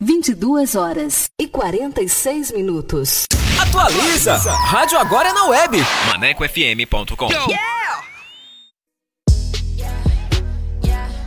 [0.00, 3.26] 22 horas e 46 minutos.
[3.60, 4.34] Atualiza!
[4.36, 5.78] Rádio agora é na web.
[6.08, 7.28] ManecoFM.com.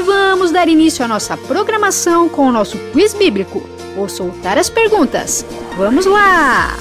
[0.00, 3.60] E vamos dar início à nossa programação com o nosso quiz bíblico.
[3.94, 5.44] Vou soltar as perguntas.
[5.76, 6.74] Vamos lá!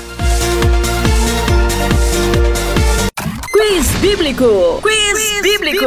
[3.52, 4.82] Quiz Bíblico!
[4.82, 5.86] Quiz, bíblico.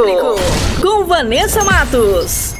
[0.83, 2.55] Com Vanessa Matos.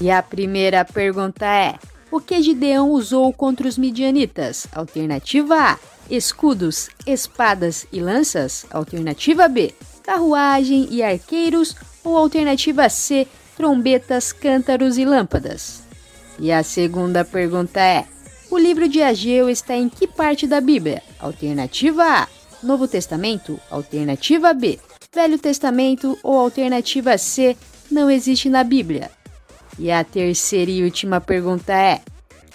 [0.00, 1.74] E a primeira pergunta é:
[2.10, 4.66] O que Gideão usou contra os midianitas?
[4.74, 5.78] Alternativa A:
[6.10, 8.66] escudos, espadas e lanças.
[8.70, 11.74] Alternativa B: carruagem e arqueiros.
[12.02, 15.82] Ou alternativa C: trombetas, cântaros e lâmpadas?
[16.38, 18.06] E a segunda pergunta é:
[18.50, 21.02] o livro de Ageu está em que parte da Bíblia?
[21.18, 22.28] Alternativa A:
[22.62, 23.58] Novo Testamento.
[23.70, 24.78] Alternativa B:
[25.12, 26.18] Velho Testamento.
[26.22, 27.56] Ou alternativa C:
[27.90, 29.10] Não existe na Bíblia.
[29.78, 32.00] E a terceira e última pergunta é: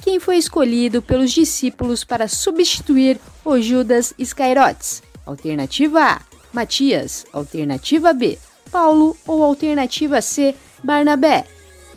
[0.02, 5.04] quem foi escolhido pelos discípulos para substituir o Judas Iscariotes?
[5.26, 7.26] Alternativa A: Matias.
[7.32, 8.38] Alternativa B:
[8.72, 9.16] Paulo.
[9.28, 11.46] Ou alternativa C: Barnabé.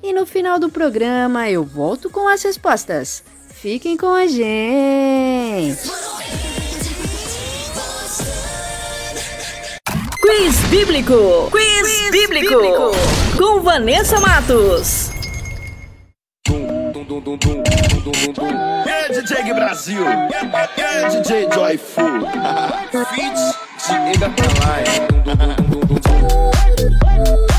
[0.02, 3.22] E no final do programa eu volto com as respostas.
[3.48, 5.78] Fiquem com a gente!
[10.20, 11.50] Quiz Bíblico!
[11.52, 12.56] Quiz, Bíblico.
[13.38, 15.10] Com Vanessa Matos.
[18.04, 22.26] É DJ Brasil, é DJ Joyful,
[23.14, 23.38] Fit
[23.86, 25.06] Diego Atalaya.
[25.70, 27.51] Todo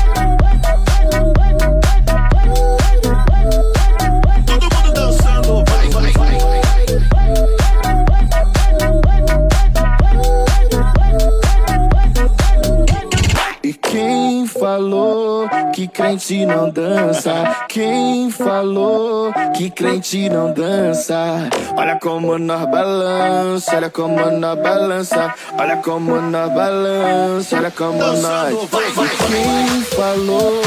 [13.64, 17.64] E quem falou que crente não dança?
[17.66, 21.48] Quem falou que crente não dança?
[21.74, 28.52] Olha como nós balança, olha como nós balança, olha como nós balança, olha como nós.
[28.52, 30.60] E quem falou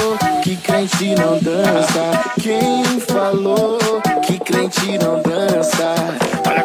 [0.43, 2.33] que crente não dança?
[2.41, 3.77] Quem falou
[4.25, 5.93] que crente não dança?
[6.49, 6.63] Olha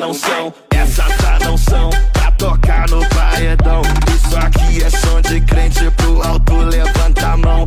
[0.00, 3.82] não são, essa tá não são pra tocar no paredão.
[4.08, 7.66] Isso aqui é som de crente pro alto, levanta a mão.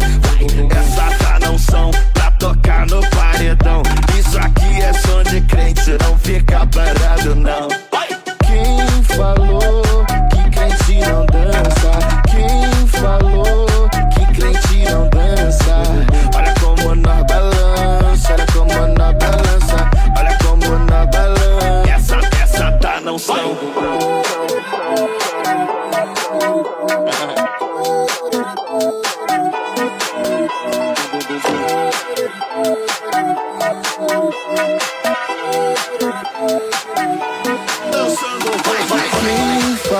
[0.71, 3.83] Essa tá não são pra tocar no paredão.
[4.17, 7.67] Isso aqui é som de crente, não fica parado não.
[8.47, 9.83] Quem falou
[10.31, 11.91] que crente não dança?
[12.31, 13.72] Quem falou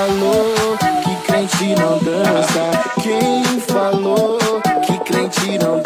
[0.04, 2.72] falou que crente não dança?
[3.02, 4.38] Quem falou
[4.86, 5.83] que crente não dança?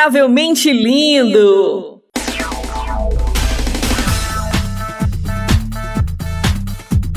[0.00, 2.00] Incomparavelmente lindo!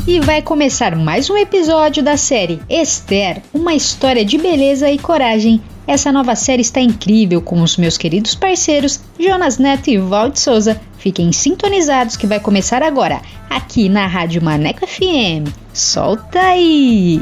[0.05, 5.61] E vai começar mais um episódio da série Esther, uma história de beleza e coragem.
[5.87, 10.79] Essa nova série está incrível com os meus queridos parceiros Jonas Neto e Valde Souza.
[10.97, 15.47] Fiquem sintonizados que vai começar agora, aqui na Rádio Maneco FM.
[15.73, 17.21] Solta aí!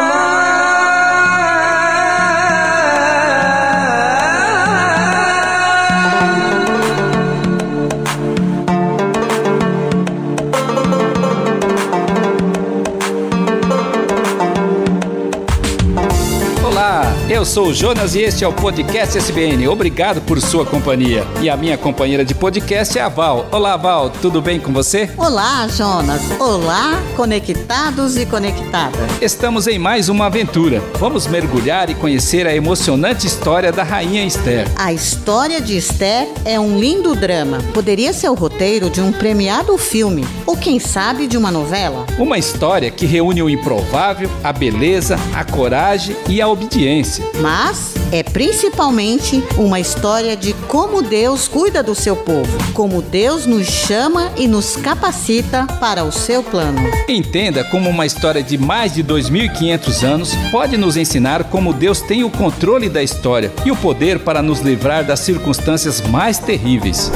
[17.41, 19.67] Eu sou o Jonas e este é o podcast SBN.
[19.67, 21.25] Obrigado por sua companhia.
[21.41, 23.47] E a minha companheira de podcast é a Val.
[23.51, 25.09] Olá, Val, tudo bem com você?
[25.17, 26.21] Olá, Jonas.
[26.39, 29.09] Olá, conectados e conectadas.
[29.19, 30.83] Estamos em mais uma aventura.
[30.99, 34.67] Vamos mergulhar e conhecer a emocionante história da Rainha Esther.
[34.75, 37.57] A história de Esther é um lindo drama.
[37.73, 42.05] Poderia ser o roteiro de um premiado filme, ou quem sabe de uma novela.
[42.19, 47.30] Uma história que reúne o improvável, a beleza, a coragem e a obediência.
[47.39, 53.67] Mas é principalmente uma história de como Deus cuida do seu povo, como Deus nos
[53.67, 56.81] chama e nos capacita para o seu plano.
[57.07, 62.23] Entenda como uma história de mais de 2.500 anos pode nos ensinar como Deus tem
[62.23, 67.11] o controle da história e o poder para nos livrar das circunstâncias mais terríveis.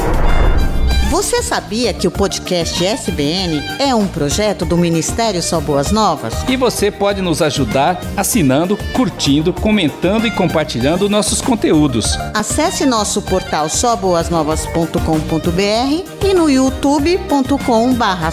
[1.10, 6.34] Você sabia que o podcast SBN é um projeto do Ministério Só Boas Novas?
[6.48, 12.18] E você pode nos ajudar assinando, curtindo, comentando e compartilhando nossos conteúdos.
[12.34, 18.32] Acesse nosso portal soboasnovas.com.br e no youtube.com barra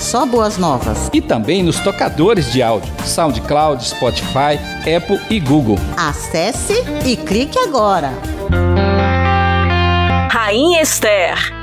[0.57, 1.11] Novas.
[1.13, 4.57] E também nos tocadores de áudio, SoundCloud, Spotify,
[4.97, 5.77] Apple e Google.
[5.95, 6.73] Acesse
[7.05, 8.11] e clique agora.
[10.31, 11.62] Rainha Esther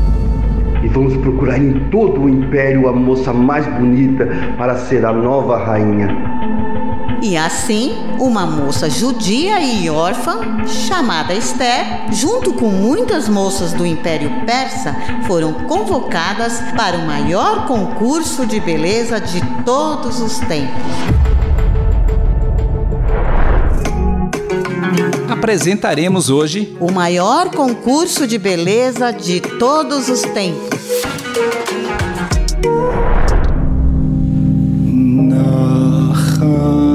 [0.83, 5.57] e vamos procurar em todo o império a moça mais bonita para ser a nova
[5.57, 6.41] rainha.
[7.21, 14.31] E assim, uma moça judia e órfã, chamada Esther, junto com muitas moças do Império
[14.43, 14.95] Persa,
[15.27, 21.30] foram convocadas para o maior concurso de beleza de todos os tempos.
[25.41, 30.79] apresentaremos hoje o maior concurso de beleza de todos os tempos.
[35.33, 36.90] Nahan.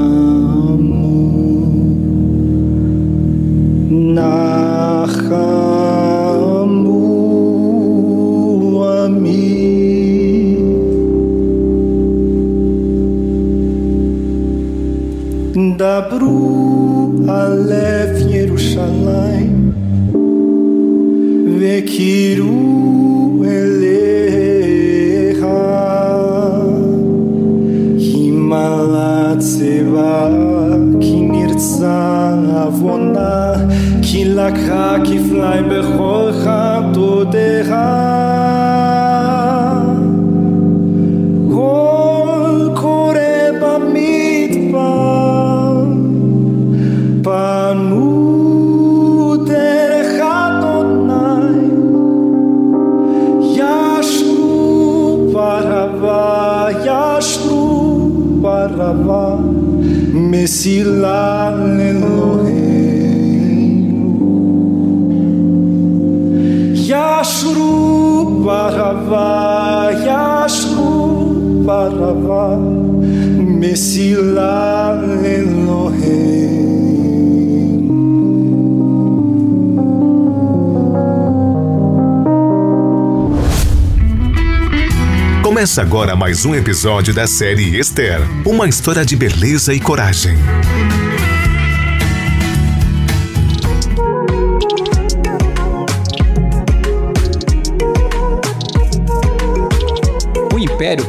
[60.47, 61.59] Nesilah
[61.91, 63.03] Elohim
[66.87, 70.87] Yashru Barava Yashru
[71.67, 72.55] Barava
[73.59, 74.76] Mesilah
[85.57, 90.37] Começa agora mais um episódio da série Esther uma história de beleza e coragem.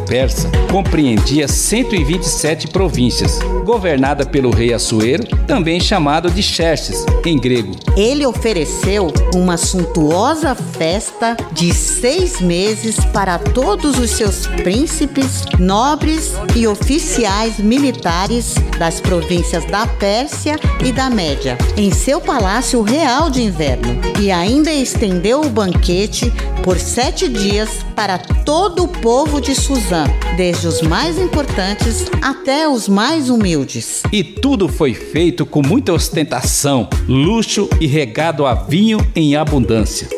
[0.09, 7.77] Persa compreendia 127 províncias, governada pelo rei Assuero, também chamado de Xerxes, em grego.
[7.95, 16.67] Ele ofereceu uma suntuosa festa de seis meses para todos os seus príncipes, nobres e
[16.67, 24.00] oficiais militares das províncias da Pérsia e da Média, em seu palácio real de inverno,
[24.19, 26.33] e ainda estendeu o banquete
[26.68, 30.04] por sete dias para todo o povo de Suzã,
[30.37, 34.02] desde os mais importantes até os mais humildes.
[34.12, 40.08] E tudo foi feito com muita ostentação, luxo e regado a vinho em abundância.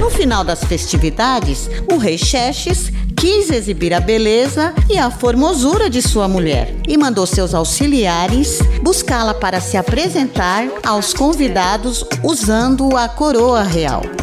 [0.00, 6.00] No final das festividades, o rei Xerxes quis exibir a beleza e a formosura de
[6.00, 13.62] sua mulher e mandou seus auxiliares buscá-la para se apresentar aos convidados usando a coroa
[13.62, 14.17] real.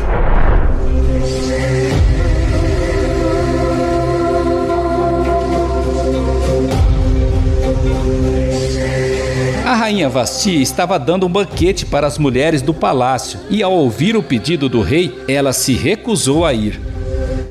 [9.86, 14.24] Rainha Vasti estava dando um banquete para as mulheres do palácio e, ao ouvir o
[14.24, 16.82] pedido do rei, ela se recusou a ir.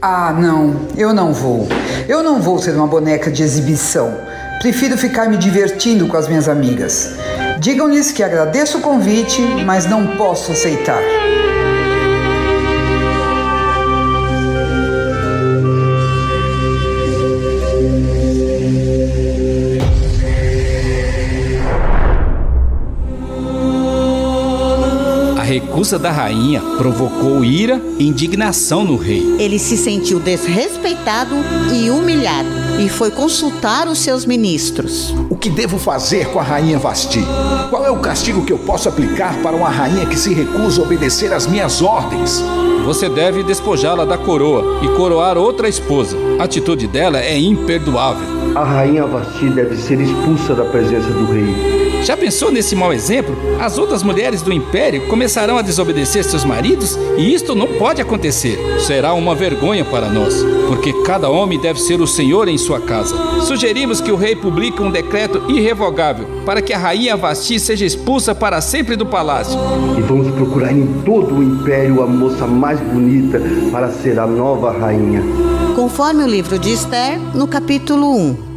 [0.02, 1.68] Ah, não, eu não vou.
[2.08, 4.18] Eu não vou ser uma boneca de exibição.
[4.60, 7.14] Prefiro ficar me divertindo com as minhas amigas.
[7.60, 11.00] Digam-lhes que agradeço o convite, mas não posso aceitar.
[25.74, 29.34] Recusa da rainha provocou ira e indignação no rei.
[29.40, 31.34] Ele se sentiu desrespeitado
[31.74, 35.12] e humilhado e foi consultar os seus ministros.
[35.28, 37.24] O que devo fazer com a rainha Vasti?
[37.70, 40.84] Qual é o castigo que eu posso aplicar para uma rainha que se recusa a
[40.84, 42.40] obedecer às minhas ordens?
[42.84, 46.16] Você deve despojá-la da coroa e coroar outra esposa.
[46.38, 48.28] A atitude dela é imperdoável.
[48.54, 51.83] A rainha Vasti deve ser expulsa da presença do rei.
[52.04, 53.34] Já pensou nesse mau exemplo?
[53.58, 58.58] As outras mulheres do império começarão a desobedecer seus maridos e isto não pode acontecer.
[58.78, 60.34] Será uma vergonha para nós,
[60.68, 63.16] porque cada homem deve ser o senhor em sua casa.
[63.40, 68.34] Sugerimos que o rei publique um decreto irrevogável para que a rainha Vasti seja expulsa
[68.34, 69.58] para sempre do palácio.
[69.96, 73.40] E vamos procurar em todo o império a moça mais bonita
[73.72, 75.22] para ser a nova rainha.
[75.74, 78.53] Conforme o livro de Esther, no capítulo 1.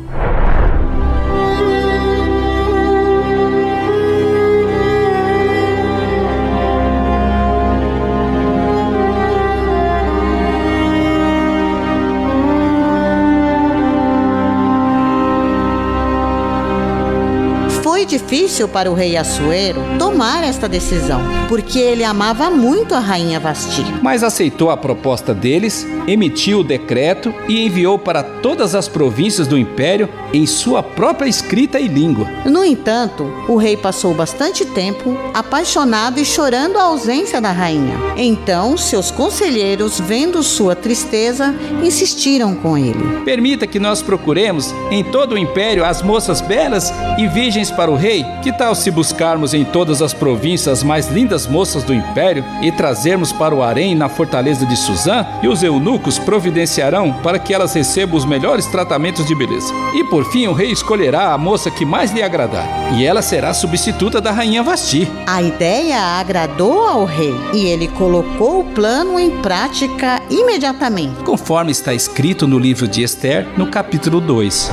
[18.18, 23.86] Difícil para o rei Assuero tomar esta decisão, porque ele amava muito a rainha Vasti.
[24.02, 29.58] Mas aceitou a proposta deles, emitiu o decreto e enviou para todas as províncias do
[29.58, 32.28] império em sua própria escrita e língua.
[32.46, 37.98] No entanto, o rei passou bastante tempo apaixonado e chorando a ausência da rainha.
[38.18, 43.22] Então, seus conselheiros, vendo sua tristeza, insistiram com ele.
[43.24, 47.96] Permita que nós procuremos em todo o império as moças belas e virgens para o
[47.96, 48.07] rei.
[48.44, 52.70] Que tal se buscarmos em todas as províncias as mais lindas moças do império e
[52.72, 55.26] trazermos para o harém na fortaleza de Suzã?
[55.42, 59.74] E os eunucos providenciarão para que elas recebam os melhores tratamentos de beleza.
[59.96, 63.22] E por por fim, o rei escolherá a moça que mais lhe agradar, e ela
[63.22, 65.08] será substituta da rainha Vasti.
[65.28, 71.24] A ideia agradou ao rei e ele colocou o plano em prática imediatamente.
[71.24, 74.72] Conforme está escrito no livro de Esther, no capítulo 2.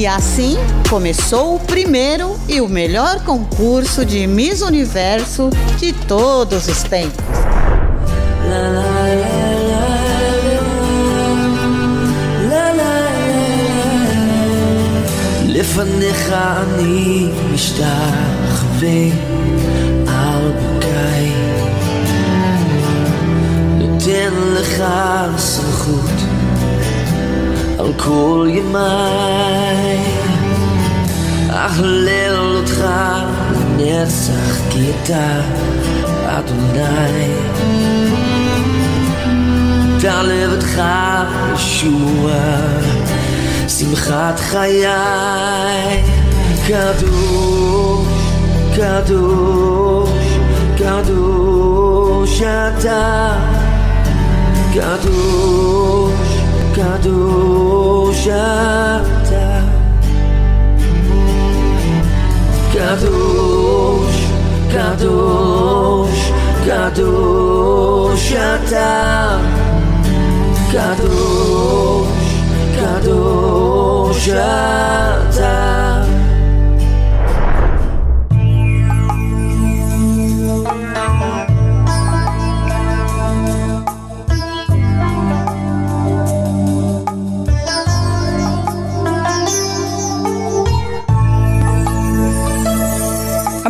[0.00, 0.56] E assim
[0.88, 7.24] começou o primeiro e o melhor concurso de Miss Universo de todos os tempos.
[15.56, 19.02] לפניך אני משתחווה
[20.06, 21.32] על ברכיי
[23.78, 24.84] נותן לך
[25.36, 26.09] סמכות
[27.80, 29.98] על כל ימיי
[31.50, 32.84] אהלל אותך
[33.78, 35.40] לנצח כי אתה
[36.26, 37.32] אדוני
[40.00, 40.82] דע לבדך
[41.54, 42.32] ישוע
[43.68, 44.86] שמחת חיי
[46.66, 48.06] קדוש,
[48.76, 50.10] קדוש,
[50.78, 53.32] קדוש אתה
[54.74, 56.40] קדוש,
[56.74, 57.69] קדוש
[58.20, 59.60] אתה
[62.72, 64.16] קדוש,
[64.72, 66.32] קדוש,
[66.66, 69.38] קדוש אתה
[70.72, 72.08] קדוש
[72.76, 75.79] קדוש אתה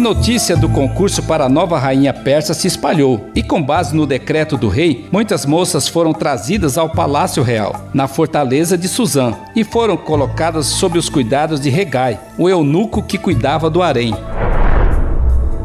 [0.01, 4.57] Notícia do concurso para a nova rainha persa se espalhou, e com base no decreto
[4.57, 9.95] do rei, muitas moças foram trazidas ao palácio real, na fortaleza de Suzã, e foram
[9.95, 14.13] colocadas sob os cuidados de Regai, o eunuco que cuidava do harém.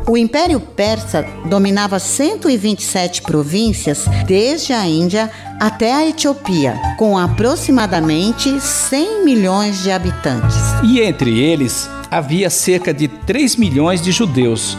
[0.09, 9.25] O Império Persa dominava 127 províncias, desde a Índia até a Etiópia, com aproximadamente 100
[9.25, 10.57] milhões de habitantes.
[10.85, 14.77] E entre eles havia cerca de 3 milhões de judeus.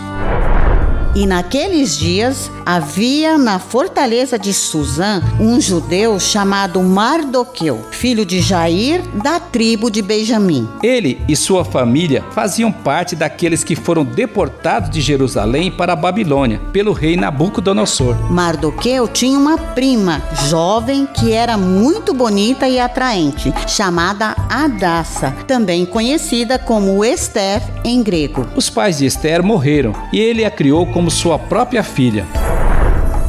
[1.16, 9.02] E naqueles dias havia na fortaleza de Suzã um judeu chamado Mardoqueu, filho de Jair,
[9.24, 10.68] da tribo de Benjamim.
[10.84, 16.62] Ele e sua família faziam parte daqueles que foram deportados de Jerusalém para a Babilônia
[16.72, 18.16] pelo rei Nabucodonosor.
[18.30, 26.60] Mardoqueu tinha uma prima jovem que era muito bonita e atraente, chamada Adassa, também conhecida
[26.60, 28.46] como Esther em grego.
[28.56, 32.26] Os pais de Esther morreram e ele a criou como sua própria filha.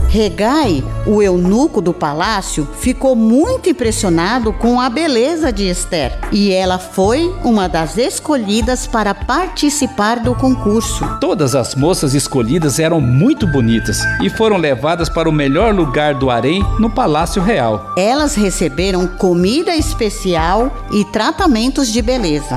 [0.09, 6.79] Regai, o eunuco do palácio, ficou muito impressionado com a beleza de Esther e ela
[6.79, 11.07] foi uma das escolhidas para participar do concurso.
[11.21, 16.31] Todas as moças escolhidas eram muito bonitas e foram levadas para o melhor lugar do
[16.31, 17.93] harém no Palácio Real.
[17.95, 22.57] Elas receberam comida especial e tratamentos de beleza.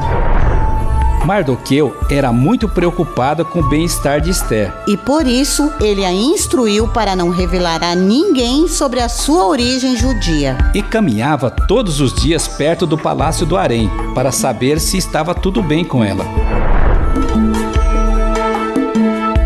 [1.26, 4.74] Mardoqueu era muito preocupado com o bem-estar de Esther.
[4.88, 9.96] E por isso ele a instruiu para não revelar a ninguém sobre a sua origem
[9.96, 10.58] judia.
[10.74, 15.62] E caminhava todos os dias perto do palácio do Harém para saber se estava tudo
[15.62, 16.26] bem com ela.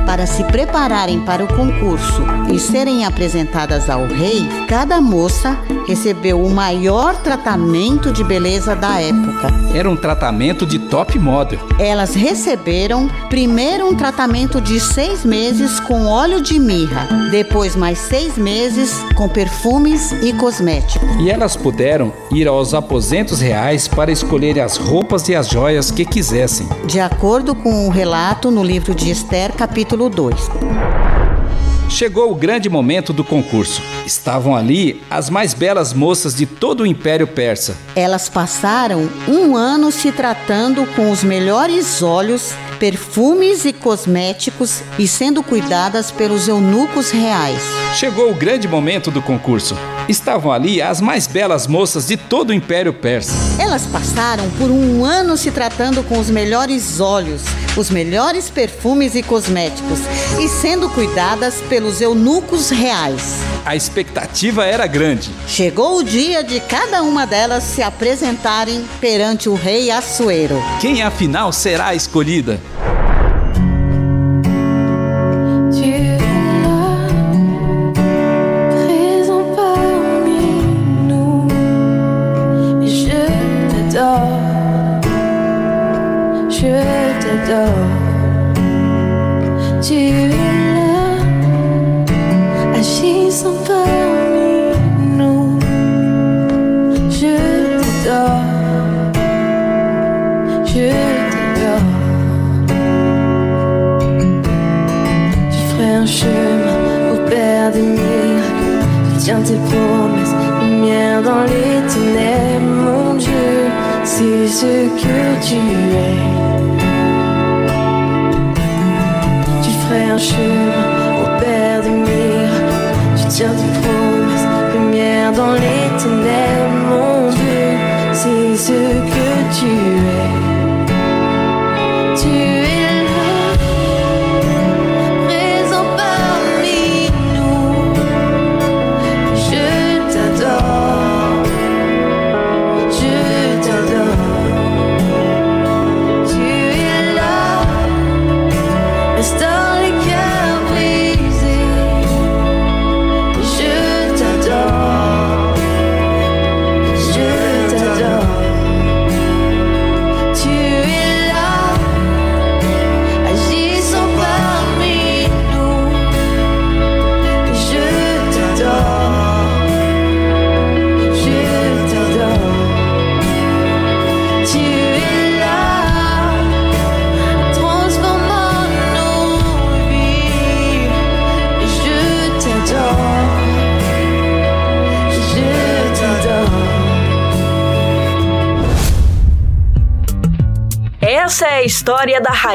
[0.06, 6.50] Para se prepararem para o concurso e serem apresentadas ao rei, cada moça recebeu o
[6.50, 9.48] maior tratamento de beleza da época.
[9.74, 11.60] Era um tratamento de top model.
[11.80, 18.38] Elas receberam primeiro um tratamento de seis meses com óleo de mirra, depois mais seis
[18.38, 21.08] meses com perfumes e cosméticos.
[21.20, 26.06] E elas puderam ir aos aposentos reais para escolherem as roupas e as joias que
[26.06, 26.68] quisessem.
[26.86, 30.36] De acordo com o relato no livro de Esther, capítulo 2.
[31.90, 33.82] Chegou o grande momento do concurso.
[34.06, 37.78] Estavam ali as mais belas moças de todo o Império Persa.
[37.96, 45.42] Elas passaram um ano se tratando com os melhores óleos, perfumes e cosméticos e sendo
[45.42, 47.62] cuidadas pelos eunucos reais.
[47.94, 49.76] Chegou o grande momento do concurso.
[50.08, 53.34] Estavam ali as mais belas moças de todo o Império Persa.
[53.60, 57.42] Elas passaram por um ano se tratando com os melhores óleos,
[57.76, 60.00] os melhores perfumes e cosméticos
[60.40, 63.40] e sendo cuidadas pelos eunucos reais.
[63.66, 65.32] A expectativa era grande.
[65.48, 70.62] Chegou o dia de cada uma delas se apresentarem perante o rei Assuero.
[70.80, 72.60] Quem afinal será a escolhida?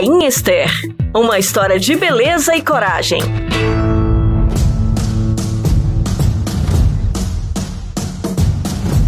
[0.01, 0.71] Rainha Esther.
[1.15, 3.21] Uma história de beleza e coragem.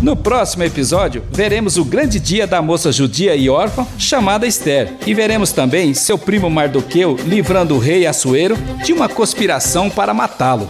[0.02, 4.92] No próximo episódio, veremos o grande dia da moça judia e órfã chamada Esther.
[5.06, 10.68] E veremos também seu primo Mardoqueu livrando o rei Assuero de uma conspiração para matá-lo.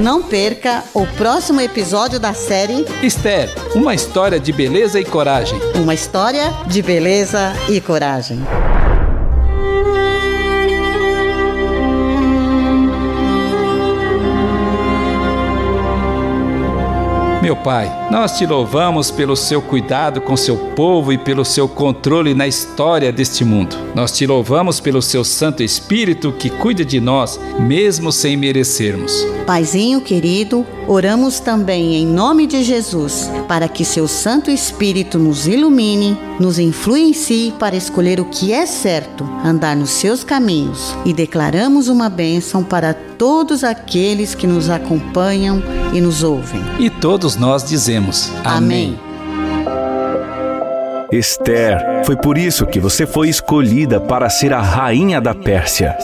[0.00, 5.56] Não perca o próximo episódio da série Esther, uma história de beleza e coragem.
[5.76, 8.40] Uma história de beleza e coragem.
[17.48, 22.34] Meu Pai, nós te louvamos pelo seu cuidado com seu povo e pelo seu controle
[22.34, 23.74] na história deste mundo.
[23.94, 29.26] Nós te louvamos pelo seu Santo Espírito que cuida de nós, mesmo sem merecermos.
[29.46, 36.18] Paizinho querido, oramos também em nome de Jesus, para que seu Santo Espírito nos ilumine,
[36.40, 42.08] nos influencie para escolher o que é certo, andar nos seus caminhos e declaramos uma
[42.08, 46.62] bênção para todos aqueles que nos acompanham e nos ouvem.
[46.78, 48.98] E todos nós dizemos: Amém.
[51.10, 55.96] Esther, foi por isso que você foi escolhida para ser a rainha da Pérsia.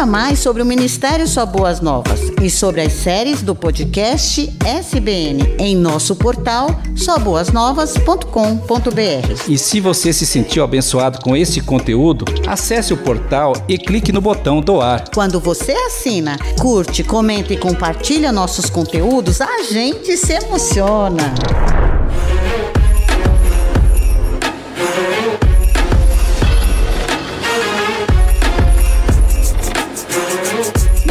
[0.00, 5.56] Conheça mais sobre o Ministério Só Boas Novas e sobre as séries do podcast SBN
[5.58, 9.44] em nosso portal soboasnovas.com.br.
[9.46, 14.22] E se você se sentiu abençoado com esse conteúdo, acesse o portal e clique no
[14.22, 15.04] botão doar.
[15.12, 21.34] Quando você assina, curte, comenta e compartilha nossos conteúdos, a gente se emociona.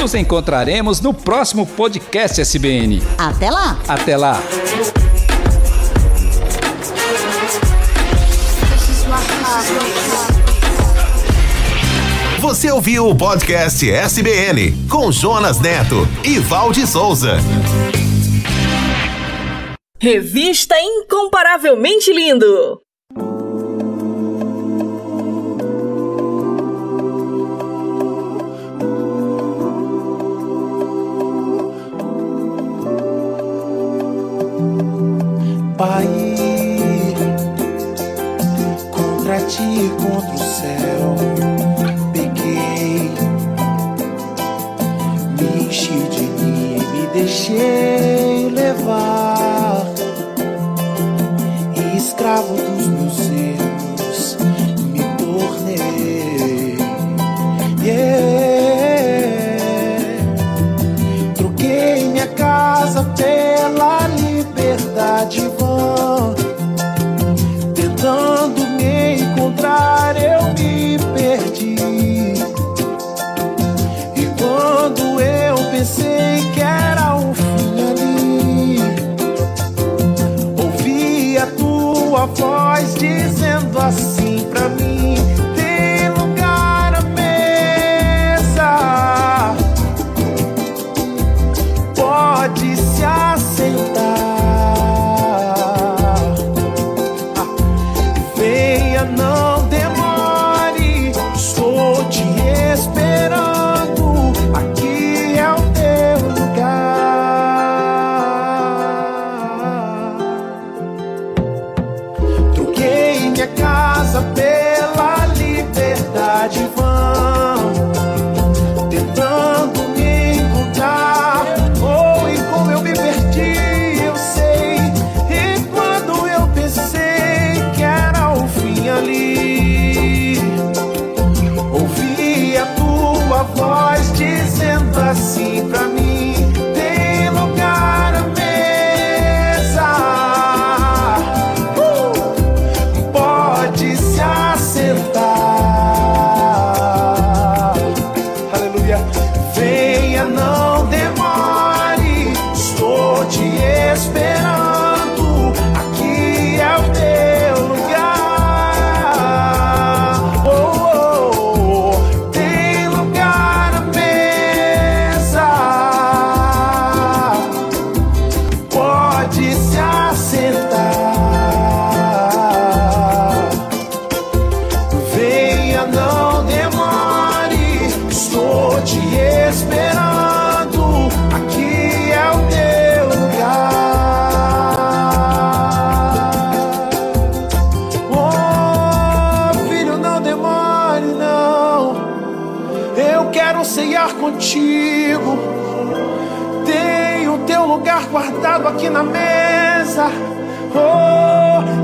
[0.10, 3.00] Nos encontraremos no próximo podcast SBN.
[3.16, 3.80] Até lá!
[3.88, 4.42] Até lá!
[12.40, 17.38] Você ouviu o podcast SBN com Jonas Neto e Valde Souza.
[20.02, 22.82] Revista Incomparavelmente Lindo.
[35.80, 36.06] Pai,
[38.92, 41.16] contra ti e contra o céu,
[42.12, 43.10] peguei,
[45.40, 47.99] me enchi de mim e me deixei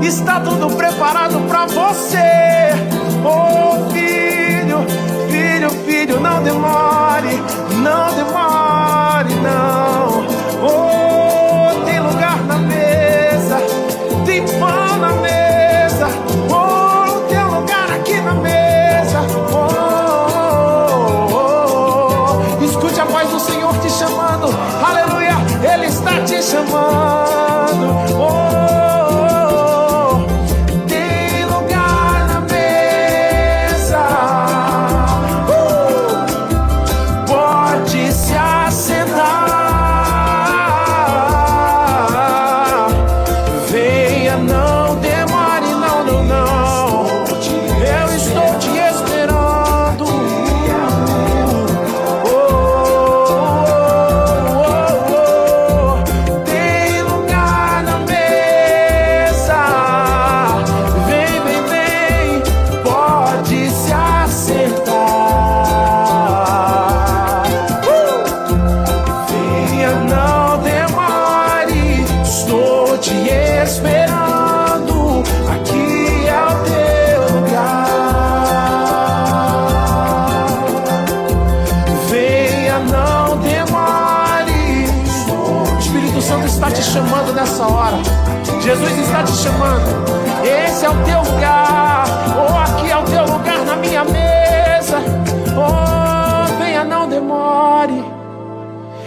[0.06, 2.70] está tudo preparado para você.
[3.24, 4.86] Oh, filho,
[5.30, 7.42] filho, filho, não demore,
[7.82, 8.65] não demore,
[86.66, 87.96] está te chamando nessa hora.
[88.60, 89.86] Jesus está te chamando.
[90.44, 92.04] Esse é o teu lugar.
[92.36, 94.98] Ou aqui é o teu lugar na minha mesa.
[95.56, 98.04] Oh, venha, não demore.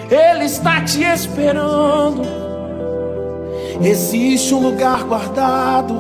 [0.10, 2.22] Ele está te esperando.
[3.82, 6.00] Existe um lugar guardado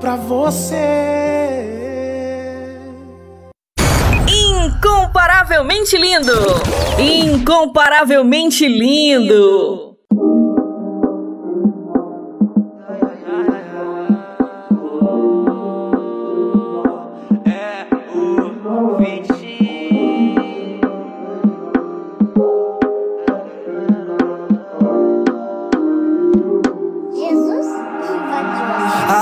[0.00, 0.64] para você.
[4.28, 6.32] Incomparavelmente lindo!
[6.98, 9.95] Incomparavelmente lindo!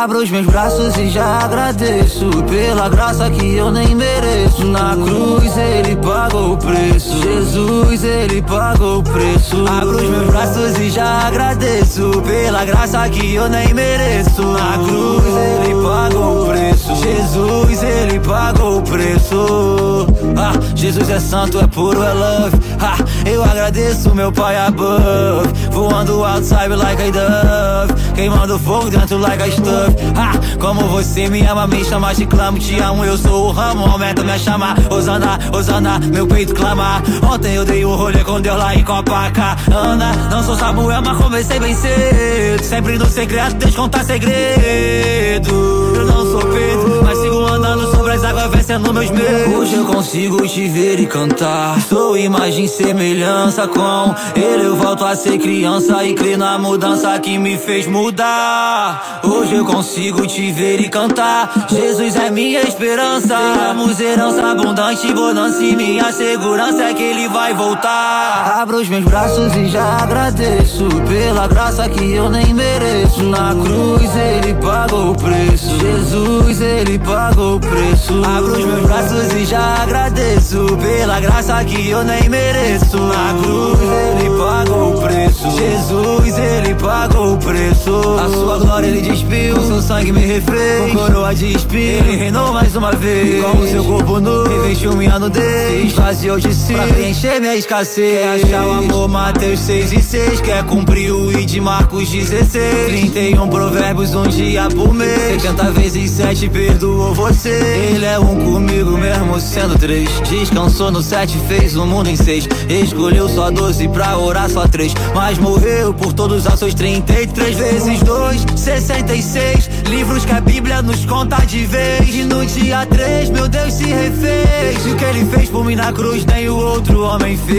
[0.04, 4.66] Abro os meus braços e já agradeço pela graça que eu nem mereço.
[4.66, 7.22] Na cruz ele pagou o preço.
[7.22, 9.64] Jesus, ele pagou o preço.
[9.66, 14.42] Abro os meus braços e já agradeço pela graça que eu nem mereço.
[14.42, 16.96] Na cruz ele pagou o preço.
[16.96, 20.06] Jesus, ele pagou o preço.
[20.36, 22.58] Ah, Jesus é santo, é puro, é love.
[22.78, 25.48] Ah, eu agradeço meu pai above.
[25.70, 27.94] Voando alto, sabe, like I dove.
[28.14, 29.94] Queimando fogo dentro, like I stuff.
[30.16, 33.04] Ah, como você me ama, me chama, te clamo, te amo.
[33.04, 34.74] Eu sou o ramo, aumenta minha chama.
[34.90, 37.02] Osana, Osana, meu peito clama.
[37.22, 40.12] Ontem eu dei um rolê com Deus lá em Copacabana.
[40.30, 42.62] Não sou Samuel, mas comecei bem cedo.
[42.62, 45.50] Sempre no secreto, Deus contar segredo.
[45.96, 49.55] Eu não sou Pedro, mas sigo andando sobre as águas, vencendo meus medos.
[49.55, 51.81] Hoje eu consigo te ver e cantar.
[51.81, 54.64] Sou imagem semelhança com ele.
[54.66, 59.20] Eu volto a ser criança e crer na mudança que me fez mudar.
[59.24, 61.66] Hoje eu consigo te ver e cantar.
[61.68, 63.37] Jesus é minha esperança.
[63.68, 68.61] Temos herança abundante, bonança e minha segurança é que ele vai voltar.
[68.61, 73.22] Abro os meus braços e já agradeço pela graça que eu nem mereço.
[73.24, 75.79] Na cruz ele pagou o preço.
[75.81, 78.03] Jesus, ele pagou o preço.
[78.12, 82.98] Abro os meus braços e já agradeço pela graça que eu nem mereço.
[82.98, 85.50] Na cruz ele pagou o preço.
[85.50, 88.00] Jesus, ele pagou o preço.
[88.22, 90.34] A sua glória ele despiu, seu sangue me.
[90.34, 93.42] Com coroa de espinho, ele reinou mais uma vez.
[93.42, 95.86] Com o seu corpo nu, revestiu minha nudez.
[95.86, 98.18] Esvaziou de si, pra preencher minha escassez.
[98.20, 100.40] Quer achar o amor, Mateus 6 e 6.
[100.40, 103.10] Quer cumprir o I de Marcos 16.
[103.10, 105.40] 31 provérbios, um dia por mês.
[105.40, 107.93] 70 vezes 7 perdoou você.
[107.94, 110.09] Ele é um comigo mesmo sendo três.
[110.28, 112.48] Descansou no 7, fez o mundo em seis.
[112.68, 114.92] Escolheu só 12 pra orar só três.
[115.14, 119.70] Mas morreu por todos os seus 33 vezes 2, 66.
[119.88, 122.12] Livros que a Bíblia nos conta de vez.
[122.12, 124.85] E no dia 3, meu Deus se refez.
[124.87, 127.54] E o que ele fez por mim na cruz, nem o outro homem fez.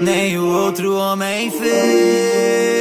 [0.00, 2.73] Nem o outro homem fez.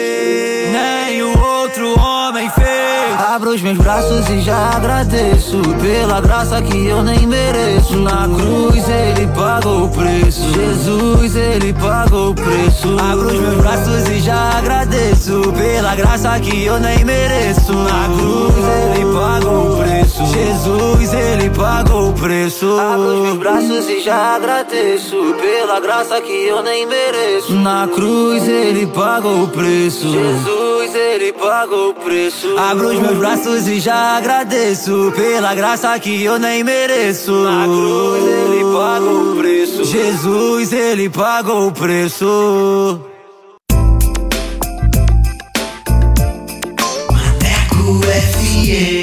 [3.34, 7.98] Abro os meus braços e já agradeço pela graça que eu nem mereço.
[7.98, 10.54] Na cruz ele pagou o preço.
[10.54, 12.96] Jesus, ele pagou o preço.
[13.00, 17.74] Abro os meus braços e já agradeço pela graça que eu nem mereço.
[17.74, 20.26] Na cruz ele pagou o preço.
[20.28, 22.80] Jesus, ele pagou o preço.
[22.80, 27.52] Abro os meus braços e já agradeço pela graça que eu nem mereço.
[27.54, 30.08] Na cruz ele pagou o preço.
[30.08, 32.56] Jesus, ele pagou o preço.
[32.60, 37.32] Abro os meus braços e já agradeço pela graça que eu nem mereço.
[37.32, 39.86] Na cruz ele pagou o preço.
[39.86, 43.00] Jesus, ele pagou o preço.
[47.14, 49.03] Maneco FM.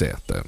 [0.00, 0.44] certa.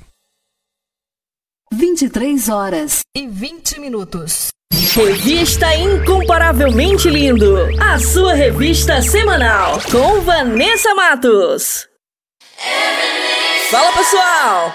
[1.75, 4.49] 23 horas e 20 minutos.
[4.95, 11.89] Revista Incomparavelmente Lindo, a sua revista semanal com Vanessa Matos.
[13.71, 14.75] Fala pessoal,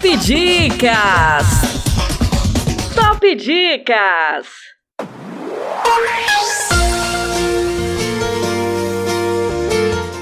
[0.02, 1.48] Dicas!
[2.94, 4.48] Top Dicas!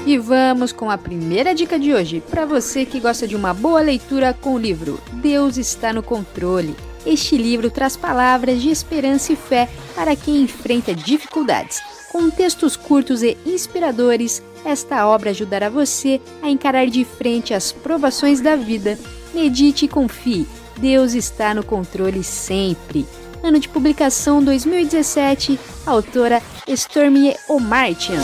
[0.09, 3.79] E vamos com a primeira dica de hoje, para você que gosta de uma boa
[3.79, 6.75] leitura com o livro Deus está no controle.
[7.05, 11.79] Este livro traz palavras de esperança e fé para quem enfrenta dificuldades.
[12.11, 18.41] Com textos curtos e inspiradores, esta obra ajudará você a encarar de frente as provações
[18.41, 18.97] da vida.
[19.31, 20.47] Medite e confie,
[20.79, 23.05] Deus está no controle sempre.
[23.43, 28.23] Ano de publicação 2017, autora Stormy O'Martian.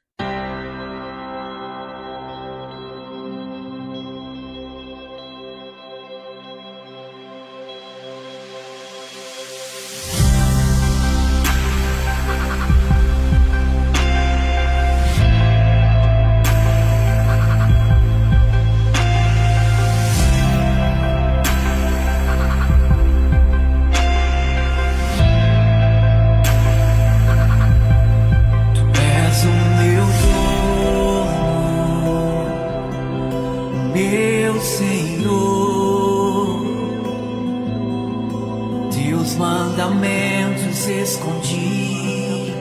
[41.01, 42.53] Escondi,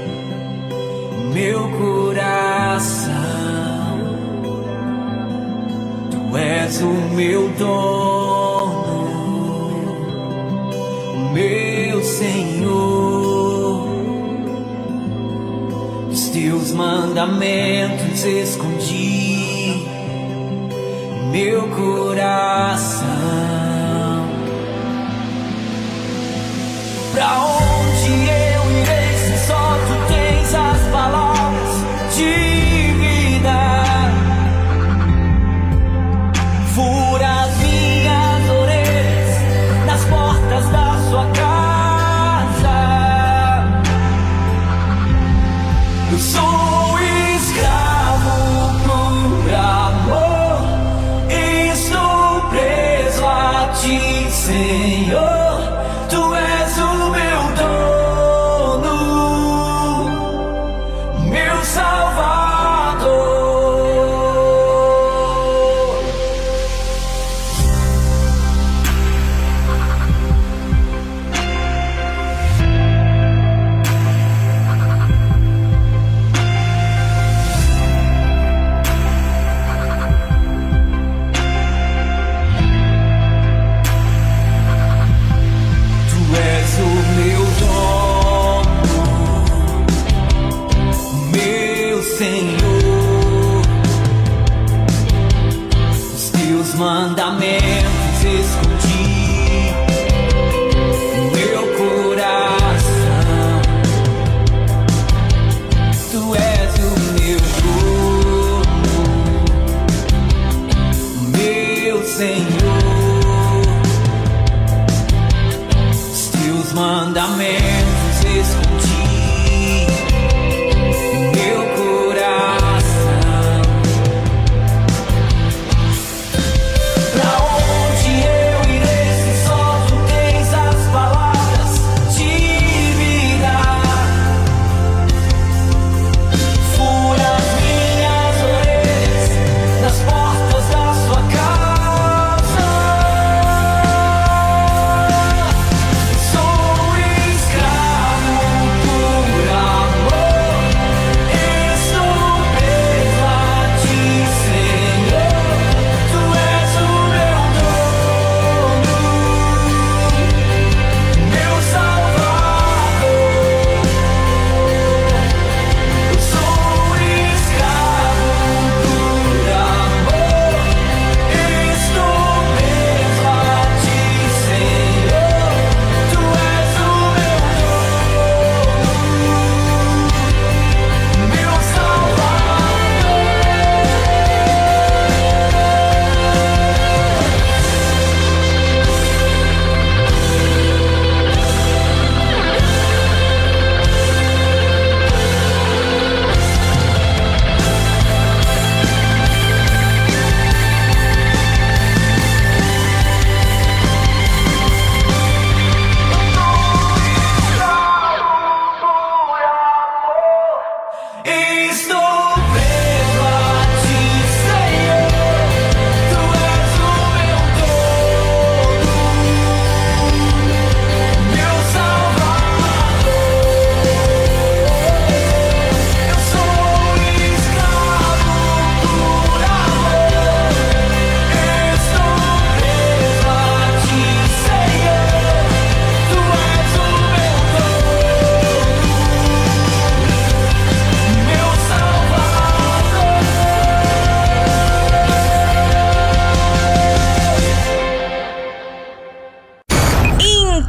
[1.32, 3.10] meu coração.
[6.10, 9.08] Tu és o meu dono,
[11.32, 13.88] meu Senhor.
[16.10, 19.40] Os teus mandamentos escondi
[21.30, 22.89] meu coração.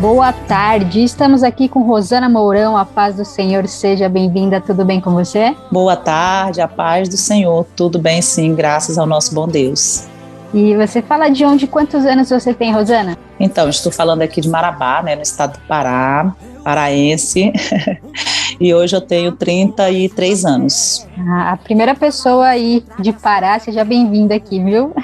[0.00, 4.98] Boa tarde, estamos aqui com Rosana Mourão, a paz do Senhor, seja bem-vinda, tudo bem
[4.98, 5.54] com você?
[5.70, 10.08] Boa tarde, a paz do Senhor, tudo bem sim, graças ao nosso bom Deus.
[10.54, 13.14] E você fala de onde, quantos anos você tem, Rosana?
[13.38, 16.34] Então, estou falando aqui de Marabá, né, no estado do Pará,
[16.64, 17.52] paraense,
[18.58, 21.06] e hoje eu tenho 33 anos.
[21.28, 24.94] Ah, a primeira pessoa aí de Pará, seja bem-vinda aqui, viu?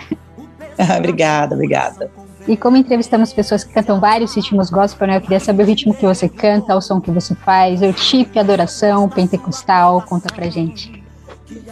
[0.96, 2.10] obrigada, obrigada.
[2.48, 5.16] E como entrevistamos pessoas que cantam vários ritmos gospel, né?
[5.16, 8.38] Eu queria saber o ritmo que você canta, o som que você faz, o chip,
[8.38, 11.04] adoração, pentecostal, conta pra gente.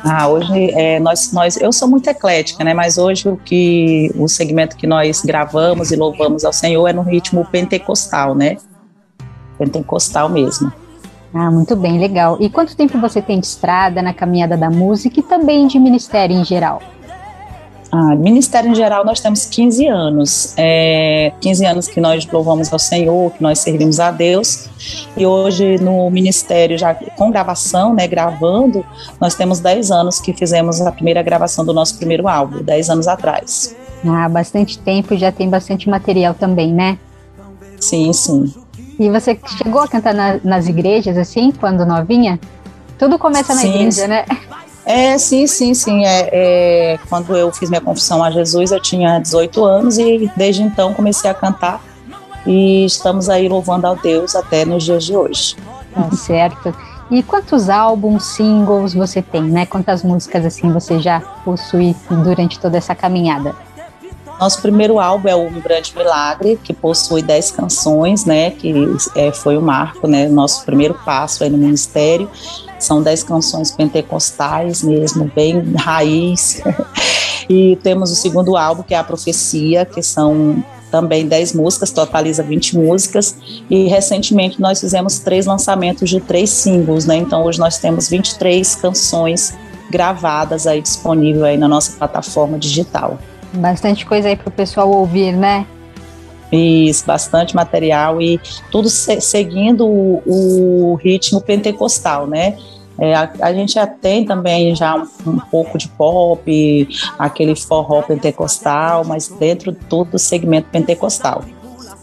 [0.02, 2.74] Ah, hoje é, nós, nós, eu sou muito eclética, né?
[2.74, 7.02] Mas hoje o que o segmento que nós gravamos e louvamos ao Senhor é no
[7.02, 8.56] ritmo pentecostal, né?
[9.58, 10.72] Pentecostal mesmo.
[11.32, 12.36] Ah, muito bem, legal.
[12.40, 16.36] E quanto tempo você tem de estrada na caminhada da música e também de ministério
[16.36, 16.80] em geral?
[17.96, 20.52] Ah, ministério em geral, nós temos 15 anos.
[20.56, 24.68] É, 15 anos que nós louvamos ao Senhor, que nós servimos a Deus.
[25.16, 28.84] E hoje, no ministério, já com gravação, né, gravando,
[29.20, 33.06] nós temos 10 anos que fizemos a primeira gravação do nosso primeiro álbum, 10 anos
[33.06, 33.76] atrás.
[34.04, 36.98] Ah, bastante tempo, já tem bastante material também, né?
[37.78, 38.52] Sim, sim.
[38.98, 42.40] E você chegou a cantar na, nas igrejas, assim, quando novinha?
[42.98, 44.24] Tudo começa na sim, igreja, né?
[44.86, 46.04] É, sim, sim, sim.
[46.04, 50.62] É, é, quando eu fiz minha confissão a Jesus, eu tinha 18 anos e desde
[50.62, 51.82] então comecei a cantar
[52.46, 55.56] e estamos aí louvando ao Deus até nos dias de hoje.
[55.94, 56.74] Tá certo.
[57.10, 59.66] E quantos álbuns, singles você tem, né?
[59.66, 63.54] Quantas músicas assim você já possui durante toda essa caminhada?
[64.40, 68.50] Nosso primeiro álbum é o Um Grande Milagre, que possui 10 canções, né?
[68.50, 68.74] Que
[69.14, 70.26] é, foi o marco, né?
[70.28, 72.28] Nosso primeiro passo aí no ministério.
[72.84, 76.62] São dez canções pentecostais mesmo, bem raiz.
[77.48, 82.42] e temos o segundo álbum, que é A Profecia, que são também 10 músicas, totaliza
[82.42, 83.36] 20 músicas.
[83.68, 87.16] E recentemente nós fizemos três lançamentos de três singles, né?
[87.16, 89.54] Então hoje nós temos 23 canções
[89.90, 93.18] gravadas aí disponível aí na nossa plataforma digital.
[93.54, 95.66] Bastante coisa aí para o pessoal ouvir, né?
[96.52, 102.56] Isso, bastante material e tudo se, seguindo o, o, ritmo pentecostal, né?
[102.98, 106.88] É, a, a, gente já tem também já um, um, pouco de pop,
[107.18, 111.42] aquele forró pentecostal, mas dentro de todo o segmento pentecostal.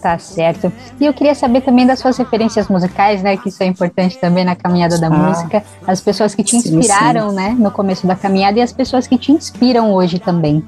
[0.02, 0.72] Tá certo.
[1.00, 3.38] E eu queria saber também das suas referências musicais, né?
[3.38, 5.64] Que isso é importante também na caminhada da ah, música.
[5.86, 7.36] As pessoas que te inspiraram, sim, sim.
[7.36, 7.56] né?
[7.58, 10.64] No começo da caminhada e as pessoas que te inspiram hoje também.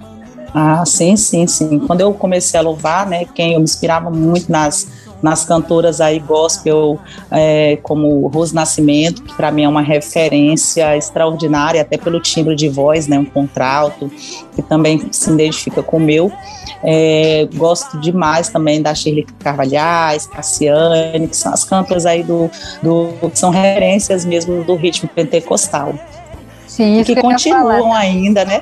[0.53, 1.79] Ah, sim, sim, sim.
[1.79, 4.87] Quando eu comecei a louvar, né, quem eu me inspirava muito nas,
[5.23, 6.99] nas cantoras aí gospel,
[7.31, 12.67] é, como Rose Nascimento, que para mim é uma referência extraordinária, até pelo timbre de
[12.67, 14.11] voz, né, um contralto,
[14.53, 16.31] que também se identifica com o meu.
[16.83, 22.51] É, gosto demais também da Shirley Carvalhais, Cassiane, que são as cantoras aí do,
[22.81, 25.93] do que são referências mesmo do ritmo pentecostal.
[26.73, 28.59] Sim, que, que continuam ainda, né?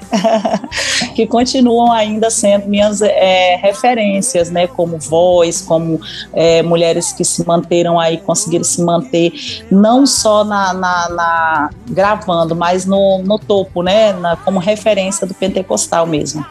[1.16, 4.68] que continuam ainda sendo minhas é, referências, né?
[4.68, 5.98] Como voz, como
[6.34, 9.32] é, mulheres que se manteram aí, conseguiram se manter
[9.72, 14.12] não só na, na, na gravando, mas no, no topo, né?
[14.12, 16.46] Na, como referência do pentecostal mesmo.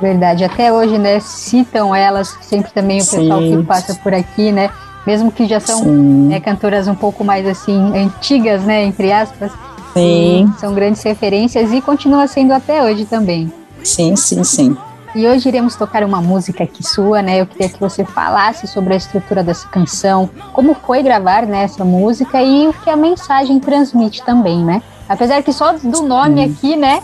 [0.00, 1.18] Verdade, até hoje, né?
[1.18, 3.56] Citam elas sempre também o pessoal Sim.
[3.56, 4.70] que passa por aqui, né?
[5.04, 8.84] Mesmo que já são é, cantoras um pouco mais assim antigas, né?
[8.84, 9.50] Entre aspas
[9.92, 10.52] Sim.
[10.58, 13.52] São grandes referências e continua sendo até hoje também.
[13.82, 14.76] Sim, sim, sim.
[15.14, 17.40] E hoje iremos tocar uma música aqui sua, né?
[17.40, 21.84] Eu queria que você falasse sobre a estrutura dessa canção, como foi gravar né, essa
[21.84, 24.80] música e o que a mensagem transmite também, né?
[25.08, 26.52] Apesar que só do nome sim.
[26.52, 27.02] aqui, né,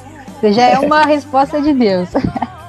[0.52, 2.08] já é uma resposta de Deus.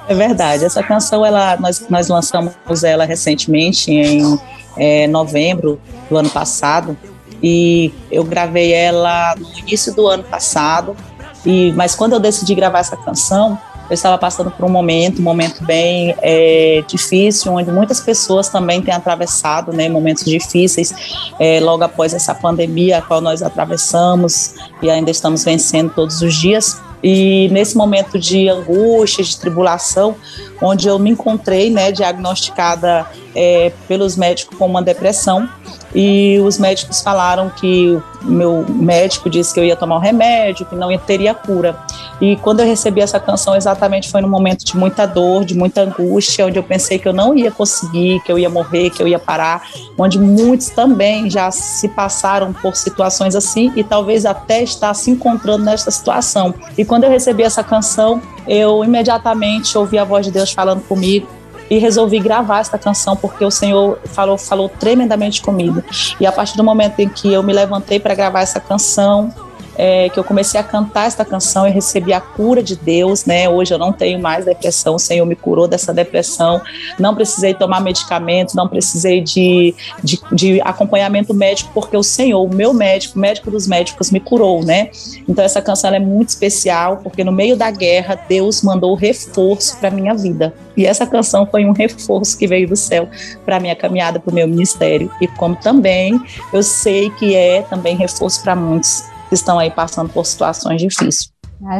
[0.08, 0.64] É verdade.
[0.64, 4.40] Essa canção, ela, nós, nós lançamos ela recentemente em
[4.76, 6.96] é, novembro do ano passado
[7.42, 10.96] e eu gravei ela no início do ano passado
[11.44, 13.58] E, mas quando eu decidi gravar essa canção,
[13.88, 18.82] eu estava passando por um momento, um momento bem é, difícil, onde muitas pessoas também
[18.82, 20.92] têm atravessado né, momentos difíceis
[21.38, 26.34] é, logo após essa pandemia a qual nós atravessamos e ainda estamos vencendo todos os
[26.34, 26.78] dias.
[27.02, 30.16] E nesse momento de angústia, de tribulação,
[30.60, 35.48] onde eu me encontrei, né, diagnosticada é, pelos médicos com uma depressão,
[35.94, 40.66] e os médicos falaram que meu médico disse que eu ia tomar o um remédio,
[40.66, 41.78] que não teria cura.
[42.20, 45.82] E quando eu recebi essa canção, exatamente foi num momento de muita dor, de muita
[45.82, 49.08] angústia, onde eu pensei que eu não ia conseguir, que eu ia morrer, que eu
[49.08, 49.62] ia parar,
[49.96, 55.64] onde muitos também já se passaram por situações assim e talvez até está se encontrando
[55.64, 56.52] nessa situação.
[56.76, 61.37] E quando eu recebi essa canção, eu imediatamente ouvi a voz de Deus falando comigo
[61.70, 65.82] e resolvi gravar esta canção porque o Senhor falou, falou tremendamente comigo.
[66.18, 69.32] E a partir do momento em que eu me levantei para gravar essa canção,
[69.78, 73.48] é, que eu comecei a cantar esta canção e recebi a cura de Deus, né?
[73.48, 76.60] Hoje eu não tenho mais depressão, o Senhor me curou dessa depressão,
[76.98, 82.52] não precisei tomar medicamento, não precisei de, de, de acompanhamento médico, porque o Senhor, o
[82.52, 84.90] meu médico, o médico dos médicos, me curou, né?
[85.28, 89.90] Então essa canção é muito especial, porque no meio da guerra, Deus mandou reforço para
[89.90, 90.52] minha vida.
[90.76, 93.08] E essa canção foi um reforço que veio do céu
[93.44, 95.10] para minha caminhada, para o meu ministério.
[95.20, 96.20] E como também
[96.52, 101.32] eu sei que é também reforço para muitos que estão aí passando por situações difíceis.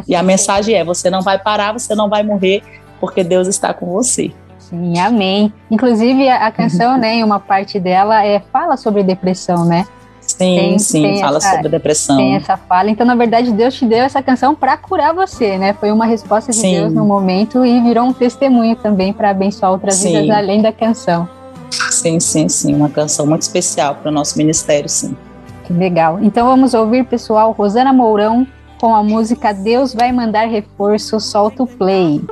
[0.07, 2.63] e a mensagem é: você não vai parar, você não vai morrer,
[3.01, 4.33] porque Deus está com você.
[4.59, 5.53] Sim, amém.
[5.71, 9.87] Inclusive, a canção, né, em uma parte dela, é, fala sobre depressão, né?
[10.21, 12.17] Sim, tem, sim, tem fala essa, sobre depressão.
[12.19, 12.91] Tem essa fala.
[12.91, 15.73] Então, na verdade, Deus te deu essa canção para curar você, né?
[15.73, 16.75] Foi uma resposta de sim.
[16.75, 20.13] Deus no momento e virou um testemunho também para abençoar outras sim.
[20.13, 21.27] vidas além da canção.
[21.91, 22.75] Sim, sim, sim.
[22.75, 25.17] Uma canção muito especial para o nosso ministério, sim.
[25.69, 26.19] Que legal.
[26.23, 28.47] Então vamos ouvir, pessoal, Rosana Mourão
[28.81, 32.23] com a música Deus vai mandar reforço, solta o play.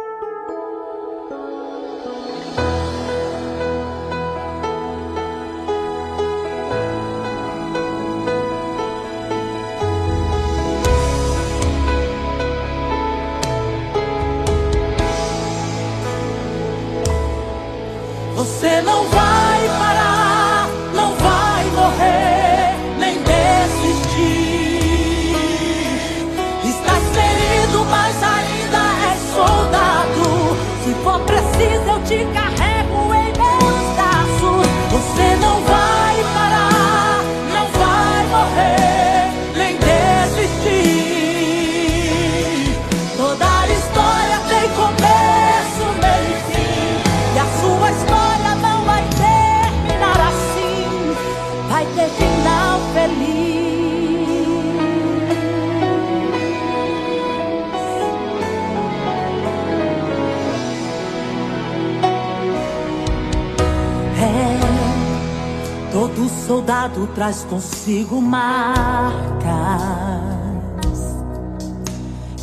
[66.46, 69.50] Soldado traz consigo marcas.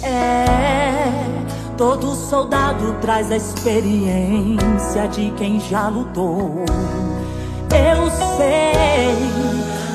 [0.03, 1.23] É,
[1.77, 6.65] todo soldado traz a experiência de quem já lutou.
[7.71, 9.15] Eu sei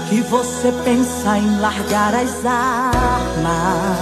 [0.08, 3.98] que você pensa em largar as armas.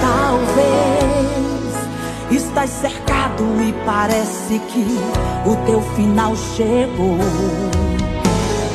[0.00, 1.22] Talvez
[2.32, 3.01] estás cercado
[3.60, 4.98] e parece que
[5.46, 7.18] o teu final chegou.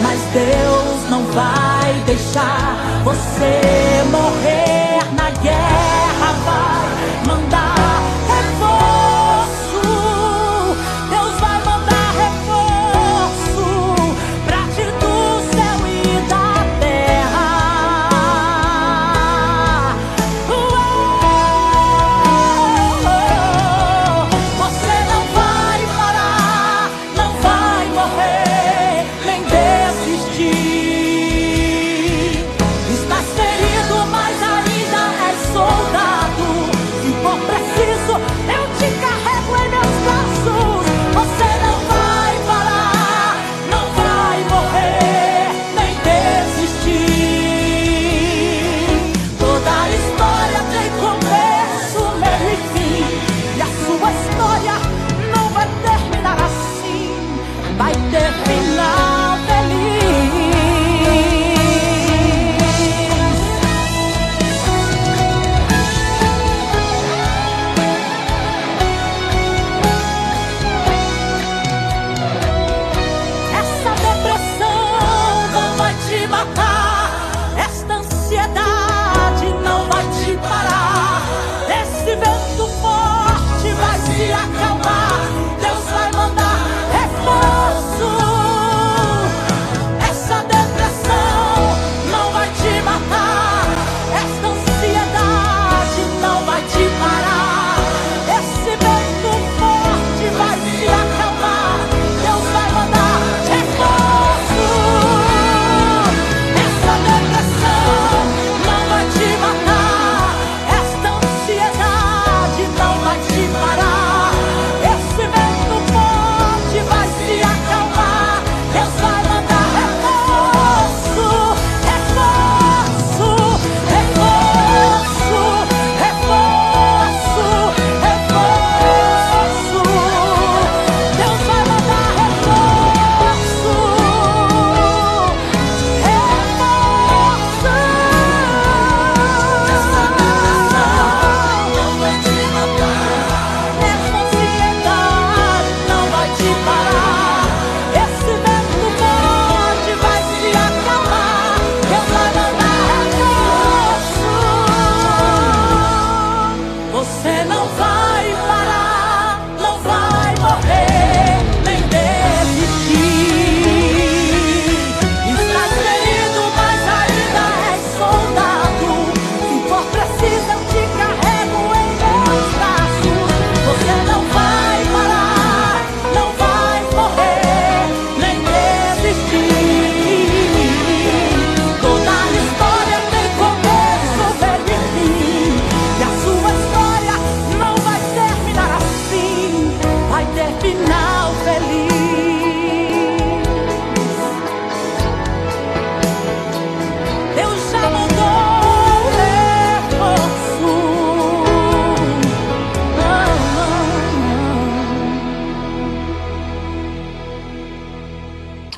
[0.02, 6.87] Mas Deus não vai deixar você morrer na guerra, vai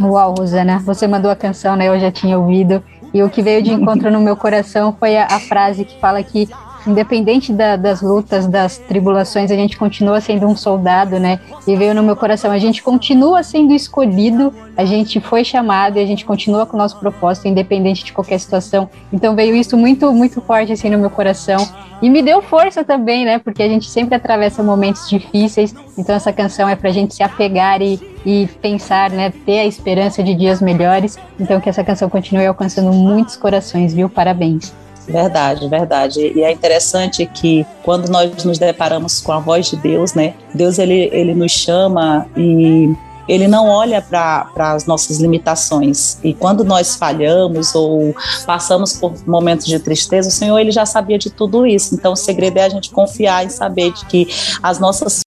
[0.02, 1.88] Uau, Rosana, você mandou a canção, né?
[1.88, 2.82] Eu já tinha ouvido.
[3.14, 6.24] E o que veio de encontro no meu coração foi a, a frase que fala
[6.24, 6.48] que
[6.90, 11.40] independente da, das lutas, das tribulações, a gente continua sendo um soldado, né?
[11.68, 16.02] E veio no meu coração, a gente continua sendo escolhido, a gente foi chamado e
[16.02, 18.90] a gente continua com o nosso propósito, independente de qualquer situação.
[19.12, 21.68] Então veio isso muito, muito forte assim no meu coração.
[22.02, 23.40] E me deu força também, né?
[23.40, 25.76] Porque a gente sempre atravessa momentos difíceis.
[25.98, 29.32] Então essa canção é pra gente se apegar e, e pensar, né?
[29.46, 31.20] Ter a esperança de dias melhores.
[31.40, 34.10] Então que essa canção continue alcançando muitos corações, viu?
[34.10, 34.74] Parabéns.
[35.10, 36.32] Verdade, verdade.
[36.36, 40.36] E é interessante que quando nós nos deparamos com a voz de Deus, né?
[40.54, 42.94] Deus ele, ele nos chama e
[43.28, 46.18] ele não olha para as nossas limitações.
[46.24, 51.18] E quando nós falhamos ou passamos por momentos de tristeza, o Senhor ele já sabia
[51.18, 51.96] de tudo isso.
[51.96, 54.28] Então o segredo é a gente confiar em saber de que
[54.62, 55.22] as nossas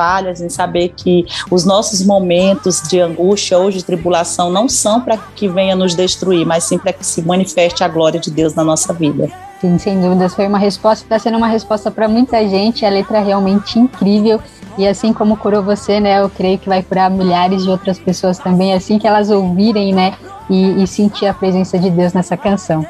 [0.00, 5.18] falhas, em saber que os nossos momentos de angústia ou de tribulação não são para
[5.36, 8.64] que venha nos destruir, mas sim para que se manifeste a glória de Deus na
[8.64, 9.30] nossa vida.
[9.60, 13.18] Sim, sem dúvidas, foi uma resposta, está sendo uma resposta para muita gente, a letra
[13.18, 14.40] é realmente incrível.
[14.78, 18.38] E assim como curou você, né, eu creio que vai curar milhares de outras pessoas
[18.38, 20.14] também, assim que elas ouvirem, né,
[20.48, 22.86] e, e sentir a presença de Deus nessa canção.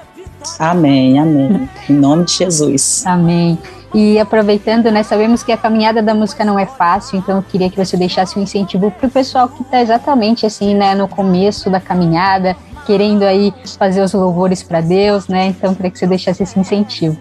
[0.61, 1.69] Amém, amém.
[1.89, 3.03] Em nome de Jesus.
[3.05, 3.59] Amém.
[3.93, 7.69] E aproveitando, né, sabemos que a caminhada da música não é fácil, então eu queria
[7.69, 11.69] que você deixasse um incentivo para o pessoal que está exatamente assim, né, no começo
[11.69, 15.47] da caminhada, querendo aí fazer os louvores para Deus, né?
[15.47, 17.17] Então queria que você deixasse esse incentivo.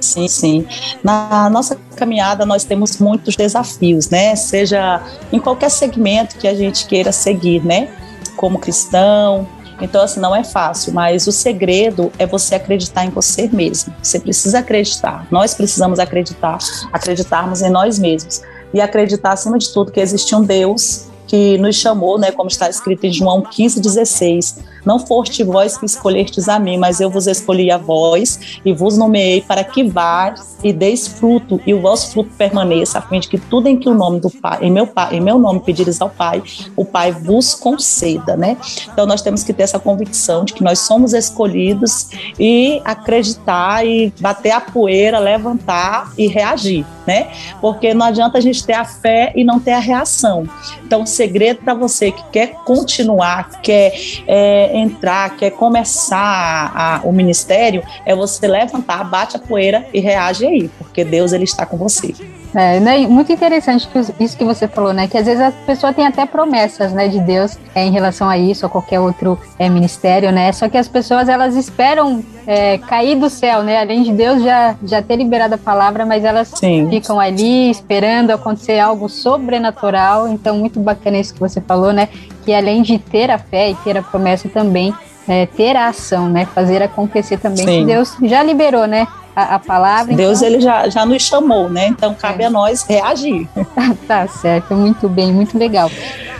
[0.00, 0.66] Sim, sim.
[1.02, 4.36] Na nossa caminhada nós temos muitos desafios, né?
[4.36, 5.02] Seja
[5.32, 7.88] em qualquer segmento que a gente queira seguir, né?
[8.36, 9.46] Como cristão,
[9.80, 13.92] então, assim, não é fácil, mas o segredo é você acreditar em você mesmo.
[14.02, 15.26] Você precisa acreditar.
[15.30, 16.58] Nós precisamos acreditar,
[16.92, 18.42] acreditarmos em nós mesmos.
[18.72, 22.68] E acreditar, acima de tudo, que existe um Deus que nos chamou, né, como está
[22.68, 24.58] escrito em João 15,16.
[24.84, 28.96] Não foste vós que escolhestes a mim, mas eu vos escolhi a vós e vos
[28.96, 33.28] nomeei para que vá e deis fruto e o vosso fruto permaneça, a fim de
[33.28, 36.00] que tudo em que o nome do Pai, em meu Pai, em meu nome pedires
[36.00, 36.42] ao Pai,
[36.76, 38.56] o Pai vos conceda, né?
[38.92, 42.08] Então nós temos que ter essa convicção de que nós somos escolhidos
[42.38, 47.30] e acreditar e bater a poeira, levantar e reagir, né?
[47.60, 50.48] Porque não adianta a gente ter a fé e não ter a reação.
[50.84, 53.92] Então o segredo para você que quer continuar, quer
[54.26, 60.46] é, entrar, quer começar a, o ministério, é você levantar, bate a poeira e reage
[60.46, 62.14] aí, porque Deus ele está com você.
[62.54, 63.88] É, né, muito interessante
[64.20, 65.08] isso que você falou, né?
[65.08, 68.38] Que às vezes a pessoa tem até promessas, né, de Deus é, em relação a
[68.38, 70.52] isso ou qualquer outro é, ministério, né?
[70.52, 73.80] Só que as pessoas elas esperam é, cair do céu, né?
[73.80, 76.88] Além de Deus já já ter liberado a palavra, mas elas Sim.
[76.88, 80.28] ficam ali esperando acontecer algo sobrenatural.
[80.28, 82.08] Então muito bacana isso que você falou, né?
[82.44, 84.94] Que além de ter a fé e ter a promessa também
[85.26, 86.46] é, ter a ação, né?
[86.54, 87.64] Fazer acontecer também.
[87.64, 87.86] Sim.
[87.86, 89.06] Deus já liberou, né?
[89.34, 90.14] a, a palavra.
[90.14, 90.52] Deus então...
[90.52, 91.88] ele já, já nos chamou, né?
[91.88, 92.46] Então cabe é.
[92.46, 93.48] a nós reagir.
[94.06, 95.90] tá certo, muito bem, muito legal.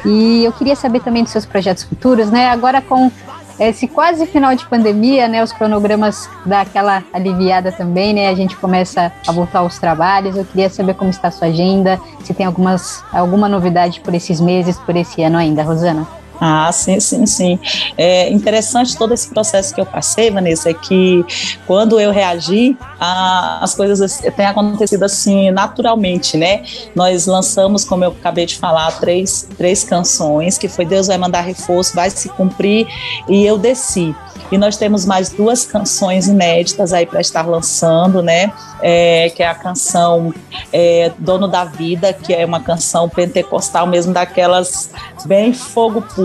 [0.04, 2.48] E eu queria saber também dos seus projetos futuros, né?
[2.48, 3.10] Agora com
[3.58, 5.42] esse quase final de pandemia, né?
[5.42, 8.28] Os cronogramas dá aquela aliviada também, né?
[8.28, 10.36] A gente começa a voltar aos trabalhos.
[10.36, 14.40] Eu queria saber como está a sua agenda, se tem algumas, alguma novidade por esses
[14.40, 16.23] meses, por esse ano ainda, Rosana.
[16.40, 17.58] Ah, sim, sim, sim.
[17.96, 21.24] É interessante todo esse processo que eu passei, Vanessa, é que
[21.66, 26.64] quando eu reagi, a, as coisas têm acontecido assim naturalmente, né?
[26.94, 31.42] Nós lançamos, como eu acabei de falar, três, três canções, que foi Deus vai mandar
[31.42, 32.86] reforço, vai se cumprir,
[33.28, 34.14] e eu desci.
[34.52, 38.52] E nós temos mais duas canções inéditas aí para estar lançando, né?
[38.82, 40.32] É, que é a canção
[40.72, 44.90] é, Dono da Vida, que é uma canção pentecostal mesmo, daquelas
[45.24, 46.23] bem fogo puro,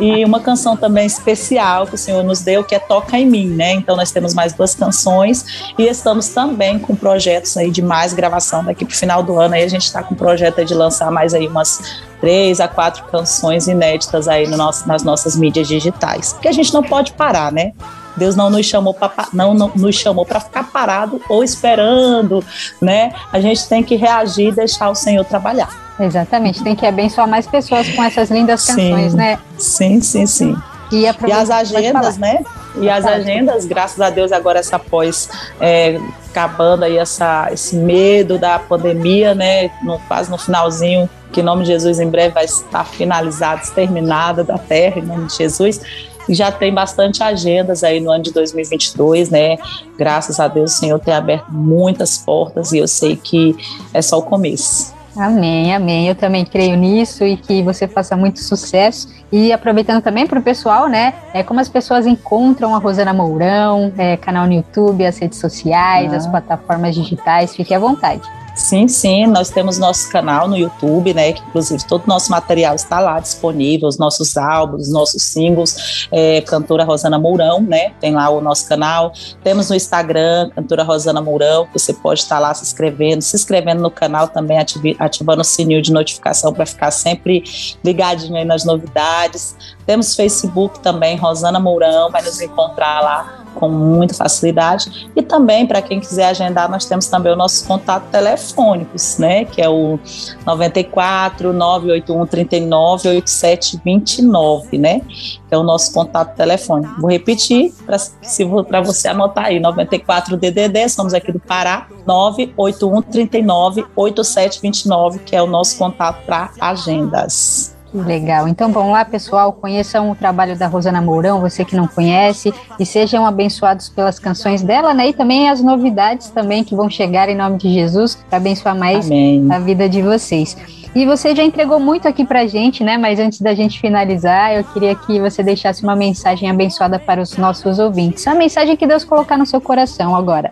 [0.00, 3.48] e uma canção também especial que o Senhor nos deu, que é Toca em Mim,
[3.48, 3.72] né?
[3.72, 8.64] Então nós temos mais duas canções e estamos também com projetos aí de mais gravação
[8.64, 9.54] daqui para o final do ano.
[9.54, 13.04] Aí a gente está com o projeto de lançar mais aí umas três a quatro
[13.04, 16.32] canções inéditas aí no nosso, nas nossas mídias digitais.
[16.32, 17.72] Porque a gente não pode parar, né?
[18.16, 22.44] Deus não nos chamou para não, não nos chamou para ficar parado ou esperando,
[22.80, 23.12] né?
[23.32, 25.70] A gente tem que reagir e deixar o Senhor trabalhar.
[25.98, 29.38] Exatamente, tem que abençoar mais pessoas com essas lindas canções, sim, né?
[29.58, 30.56] Sim, sim, sim.
[30.90, 32.40] E, e as agendas, né?
[32.76, 35.28] E as agendas, graças a Deus, agora essa pós
[35.60, 35.98] é,
[36.30, 39.70] acabando aí essa, esse medo da pandemia, né?
[39.82, 44.44] No, quase no finalzinho, que em nome de Jesus em breve vai estar finalizada, exterminada
[44.44, 45.80] da terra, em nome de Jesus
[46.28, 49.56] já tem bastante agendas aí no ano de 2022, né?
[49.98, 53.56] Graças a Deus o Senhor tem aberto muitas portas e eu sei que
[53.92, 54.92] é só o começo.
[55.16, 56.08] Amém, amém.
[56.08, 60.42] Eu também creio nisso e que você faça muito sucesso E aproveitando também para o
[60.42, 61.14] pessoal, né?
[61.32, 66.12] É, como as pessoas encontram a Rosana Mourão, é, canal no YouTube, as redes sociais,
[66.12, 66.16] Ah.
[66.16, 68.22] as plataformas digitais, fique à vontade.
[68.54, 71.32] Sim, sim, nós temos nosso canal no YouTube, né?
[71.32, 76.06] Que inclusive todo o nosso material está lá disponível, os nossos álbuns, os nossos singles,
[76.12, 77.92] é, cantora Rosana Mourão, né?
[77.98, 79.12] Tem lá o nosso canal.
[79.42, 83.90] Temos no Instagram, cantora Rosana Mourão, você pode estar lá se inscrevendo, se inscrevendo no
[83.90, 87.42] canal também, ativi- ativando o sininho de notificação para ficar sempre
[87.82, 89.56] ligadinho aí nas novidades.
[89.86, 95.10] Temos Facebook também, Rosana Mourão, vai nos encontrar lá com muita facilidade.
[95.14, 99.44] E também, para quem quiser agendar, nós temos também o nosso contato telefônicos, né?
[99.44, 99.98] Que é o
[100.46, 105.00] 94 981 39 8729, né?
[105.00, 107.00] Que é o nosso contato telefônico.
[107.00, 115.18] Vou repetir para você anotar aí: 94 DDD, somos aqui do Pará, 981 39 8729,
[115.20, 117.76] que é o nosso contato para agendas.
[117.92, 118.48] Que legal.
[118.48, 122.86] Então vamos lá, pessoal, conheçam o trabalho da Rosana Mourão, você que não conhece, e
[122.86, 125.08] sejam abençoados pelas canções dela, né?
[125.08, 129.06] E também as novidades também que vão chegar em nome de Jesus para abençoar mais
[129.06, 129.46] Amém.
[129.52, 130.56] a vida de vocês.
[130.94, 132.96] E você já entregou muito aqui pra gente, né?
[132.96, 137.36] Mas antes da gente finalizar, eu queria que você deixasse uma mensagem abençoada para os
[137.36, 138.26] nossos ouvintes.
[138.26, 140.50] A mensagem que Deus colocar no seu coração agora.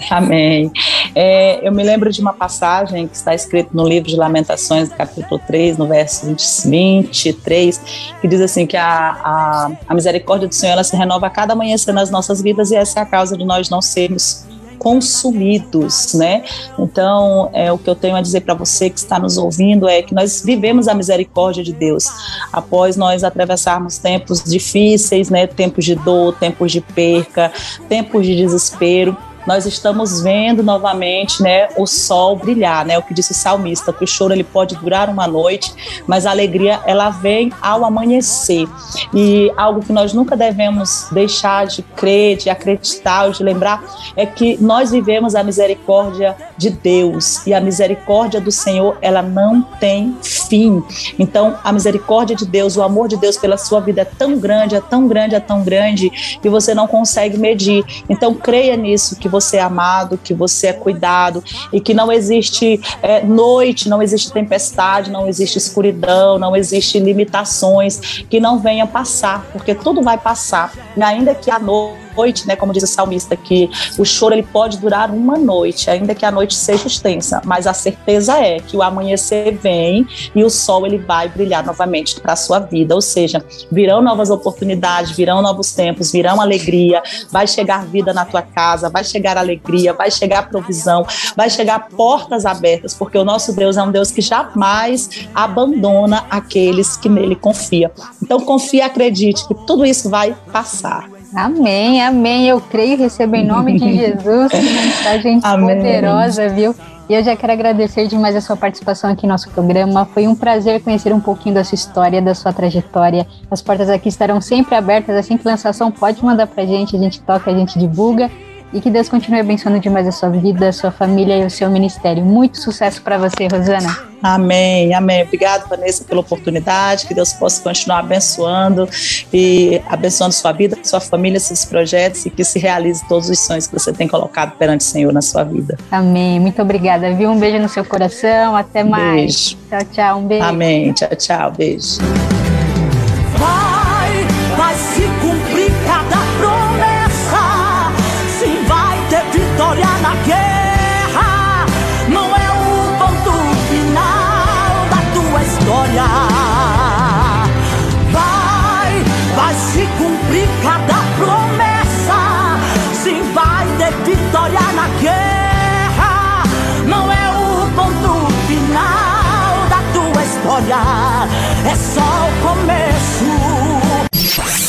[0.10, 0.70] Amém.
[1.14, 5.40] É, eu me lembro de uma passagem que está escrita no livro de Lamentações, capítulo
[5.46, 7.80] 3, no verso 20, 23,
[8.20, 11.92] que diz assim: que a, a, a misericórdia do Senhor se renova a cada amanhecer
[11.92, 14.46] nas nossas vidas, e essa é a causa de nós não sermos
[14.78, 16.42] consumidos, né?
[16.78, 20.00] Então, é o que eu tenho a dizer para você que está nos ouvindo é
[20.00, 22.06] que nós vivemos a misericórdia de Deus
[22.50, 25.46] após nós atravessarmos tempos difíceis, né?
[25.46, 27.52] Tempos de dor, tempos de perca,
[27.90, 29.14] tempos de desespero
[29.50, 34.04] nós estamos vendo novamente, né, o sol brilhar, né, o que disse o salmista, que
[34.04, 35.74] o choro ele pode durar uma noite,
[36.06, 38.68] mas a alegria ela vem ao amanhecer.
[39.12, 43.82] E algo que nós nunca devemos deixar de crer, de acreditar de lembrar
[44.16, 49.62] é que nós vivemos a misericórdia de Deus e a misericórdia do Senhor, ela não
[49.62, 50.80] tem fim.
[51.18, 54.76] Então, a misericórdia de Deus, o amor de Deus pela sua vida é tão grande,
[54.76, 56.08] é tão grande, é tão grande
[56.40, 57.84] que você não consegue medir.
[58.08, 62.80] Então, creia nisso que você é amado, que você é cuidado e que não existe
[63.02, 69.46] é, noite, não existe tempestade, não existe escuridão, não existe limitações que não venha passar,
[69.52, 70.72] porque tudo vai passar.
[70.96, 72.09] E ainda que a noite,
[72.46, 76.24] né, como diz o salmista, que o choro ele pode durar uma noite, ainda que
[76.24, 80.86] a noite seja extensa, mas a certeza é que o amanhecer vem e o sol
[80.86, 85.72] ele vai brilhar novamente para a sua vida, ou seja, virão novas oportunidades, virão novos
[85.72, 91.06] tempos, virão alegria, vai chegar vida na tua casa, vai chegar alegria, vai chegar provisão,
[91.36, 96.96] vai chegar portas abertas, porque o nosso Deus é um Deus que jamais abandona aqueles
[96.96, 97.90] que nele confiam.
[98.22, 101.19] Então confie e acredite que tudo isso vai passar.
[101.34, 102.48] Amém, amém.
[102.48, 104.50] Eu creio e recebo em nome de Jesus.
[104.50, 105.76] Que mensagem Amém.
[105.76, 106.74] poderosa, viu?
[107.08, 110.04] E eu já quero agradecer demais a sua participação aqui no nosso programa.
[110.06, 113.26] Foi um prazer conhecer um pouquinho da sua história, da sua trajetória.
[113.50, 115.16] As portas aqui estarão sempre abertas.
[115.16, 116.94] Assim que lançar som, pode mandar pra gente.
[116.94, 118.30] A gente toca, a gente divulga.
[118.72, 121.68] E que Deus continue abençoando demais a sua vida, a sua família e o seu
[121.70, 122.24] ministério.
[122.24, 124.10] Muito sucesso para você, Rosana.
[124.22, 125.22] Amém, amém.
[125.22, 127.06] Obrigado, Vanessa, pela oportunidade.
[127.06, 128.88] Que Deus possa continuar abençoando
[129.32, 133.66] e abençoando sua vida, sua família, seus projetos e que se realize todos os sonhos
[133.66, 135.76] que você tem colocado perante o Senhor na sua vida.
[135.90, 136.38] Amém.
[136.38, 137.30] Muito obrigada, viu?
[137.30, 138.54] Um beijo no seu coração.
[138.54, 139.14] Até mais.
[139.14, 139.58] Beijo.
[139.68, 140.18] Tchau, tchau.
[140.18, 140.44] Um beijo.
[140.44, 140.92] Amém.
[140.92, 141.52] Tchau, tchau.
[141.52, 142.49] Beijo.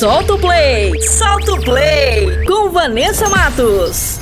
[0.01, 0.99] Solta o play!
[1.03, 2.43] Solta o play!
[2.47, 4.19] Com Vanessa Matos.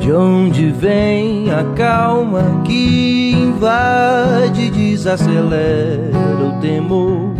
[0.00, 6.10] De onde vem a calma que invade, desacelera
[6.44, 7.35] o temor,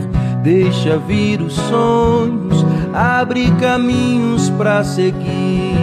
[0.46, 5.74] deixa vir os sonhos, abre caminhos para seguir.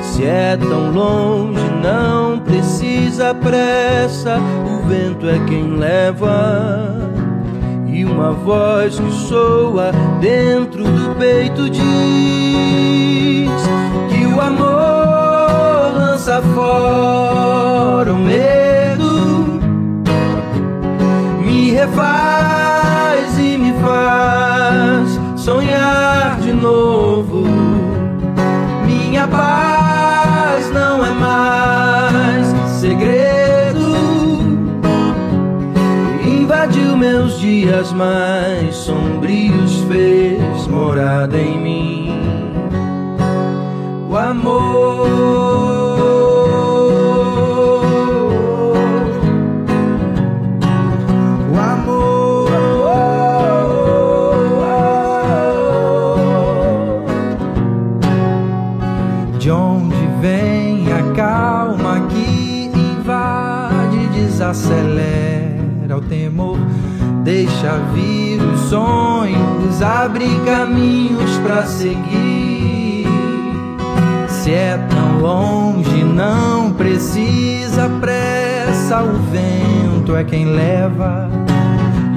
[0.00, 7.10] Se é tão longe, não precisa pressa, o vento é quem leva.
[7.86, 9.92] E uma voz que soa
[10.22, 11.82] dentro do peito diz
[14.08, 18.73] que o amor lança fora o medo,
[21.84, 27.44] me refaz e me faz sonhar de novo.
[28.86, 32.46] Minha paz não é mais
[32.80, 33.94] segredo.
[36.26, 42.20] Invadiu meus dias mais sombrios, fez morada em mim.
[44.08, 45.43] O amor.
[67.64, 73.06] Deixa vir os sonhos, abre caminhos pra seguir.
[74.28, 81.30] Se é tão longe, não precisa pressa, o vento é quem leva.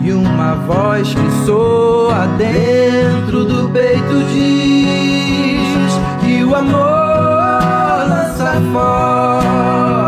[0.03, 10.06] E uma voz que soa dentro do peito diz que o amor lança fora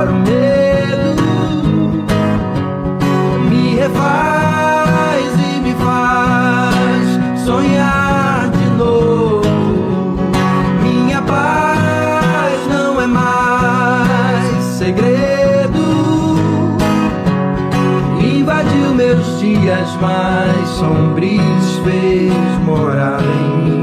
[19.40, 22.34] dias mais sombrios, fez
[22.66, 23.79] morada em mim.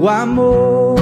[0.00, 0.94] O amor.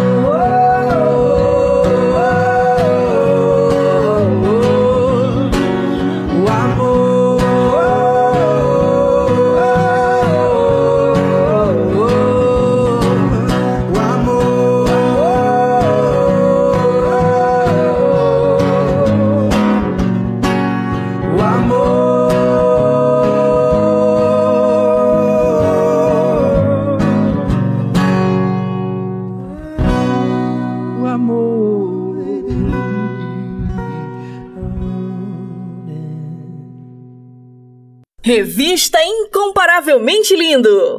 [38.56, 40.95] Revista Incomparavelmente Lindo.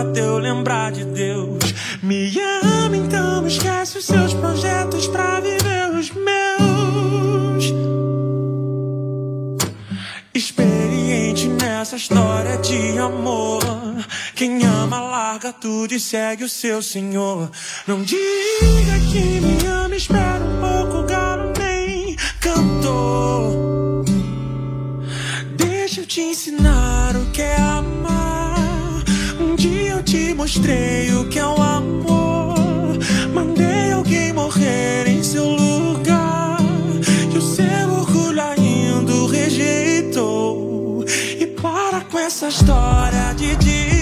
[0.00, 1.58] Até bateu lembrar de Deus.
[2.02, 2.32] Me
[2.62, 7.74] ama, então esquece os seus projetos pra viver os meus.
[10.34, 13.62] Experiente nessa história de amor.
[14.34, 17.50] Quem ama, larga tudo e segue o seu Senhor.
[17.86, 24.04] Não diga que me ama, espera um pouco, galo nem cantou.
[25.56, 27.99] Deixa eu te ensinar o que é amar.
[30.10, 32.98] Dia te mostrei o que é o amor.
[33.32, 36.58] Mandei alguém morrer em seu lugar.
[37.32, 41.04] E o seu orgulho ainda rejeitou.
[41.38, 43.99] E para com essa história de dizer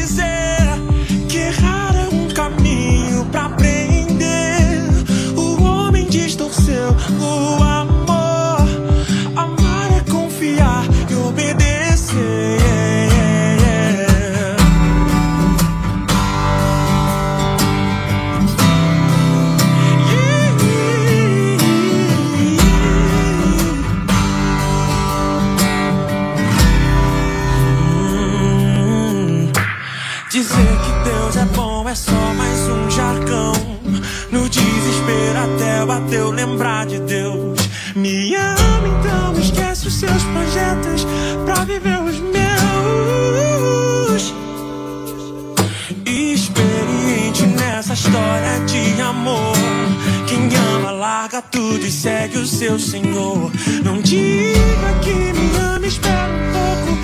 [36.08, 37.58] bateu lembrar de Deus.
[37.94, 41.06] Me ama, então esquece os seus projetos
[41.44, 42.38] pra viver os meus.
[46.06, 49.52] Experiente nessa história de amor.
[50.26, 53.50] Quem ama, larga tudo e segue o seu senhor.
[53.84, 56.96] Não diga que me ama, espera um pouco.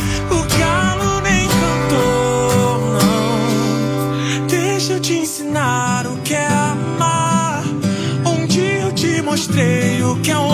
[9.55, 10.54] Mostrei o que é o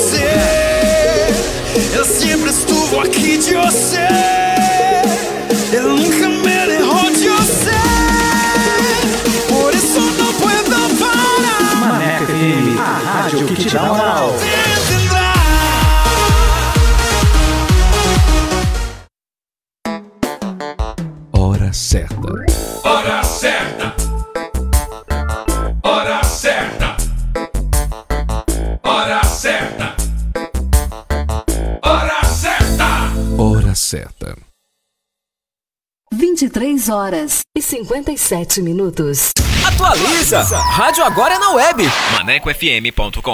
[2.21, 4.07] Sempre estuvo aqui de você.
[5.73, 7.71] Eu nunca me derrou de você.
[9.49, 11.75] Por isso não puedo parar.
[11.77, 14.20] Maneco FM, a rádio que te dá moral.
[36.13, 39.31] 23 horas e 57 minutos.
[39.65, 40.41] Atualiza!
[40.41, 41.83] Rádio agora é na web.
[42.13, 43.33] ManecoFM.com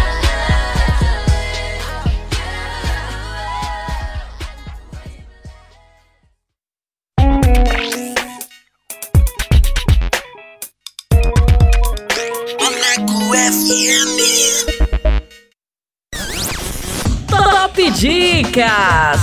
[18.01, 19.21] Dicas!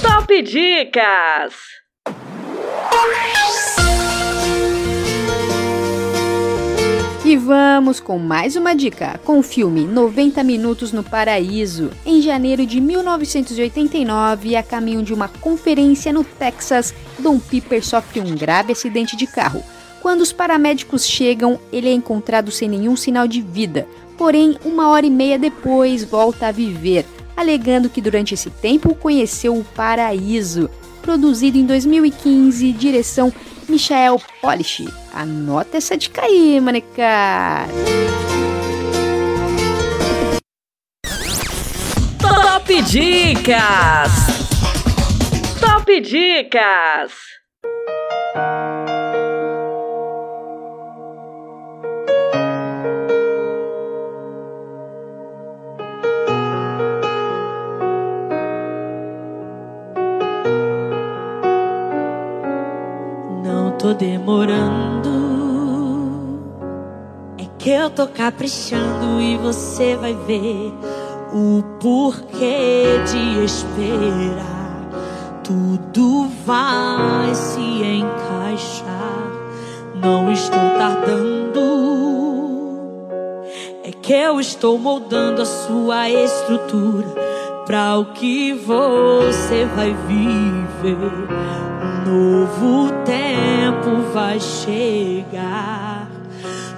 [0.00, 1.52] Top Dicas!
[7.24, 11.90] E vamos com mais uma dica, com o filme 90 Minutos no Paraíso.
[12.06, 18.36] Em janeiro de 1989, a caminho de uma conferência no Texas, Dom Piper sofre um
[18.36, 19.60] grave acidente de carro.
[20.00, 25.04] Quando os paramédicos chegam, ele é encontrado sem nenhum sinal de vida, porém, uma hora
[25.04, 27.04] e meia depois volta a viver,
[27.36, 30.70] alegando que durante esse tempo conheceu o paraíso.
[31.02, 33.32] Produzido em 2015, direção
[33.68, 34.84] Michael Polish.
[35.12, 37.68] Anota essa dica aí, manecar.
[42.18, 44.10] Top Dicas!
[45.60, 47.12] Top Dicas!
[63.84, 65.10] Tô demorando.
[67.36, 70.72] É que eu tô caprichando e você vai ver
[71.34, 74.88] o porquê de esperar.
[75.42, 79.30] Tudo vai se encaixar.
[79.94, 81.60] Não estou tardando.
[83.84, 87.08] É que eu estou moldando a sua estrutura
[87.66, 91.73] para o que você vai viver.
[92.06, 96.06] Novo tempo vai chegar.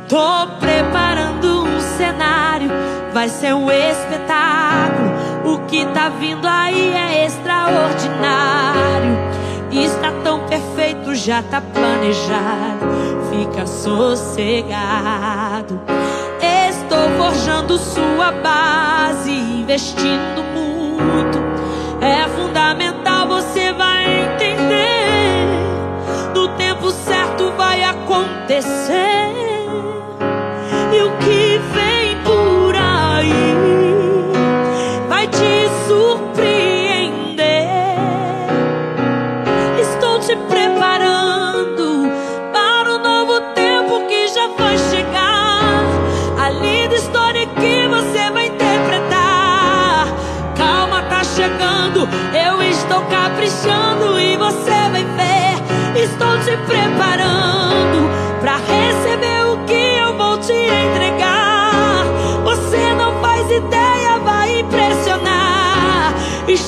[0.08, 2.70] Tô preparando um cenário,
[3.12, 5.10] vai ser um espetáculo.
[5.44, 9.18] O que tá vindo aí é extraordinário.
[9.72, 12.86] Está tão perfeito, já tá planejado.
[13.30, 14.20] Fica sossegado.
[16.68, 21.38] Estou forjando sua base, investindo muito.
[22.00, 24.45] É fundamental, você vai entender.
[28.06, 29.55] Acontecer.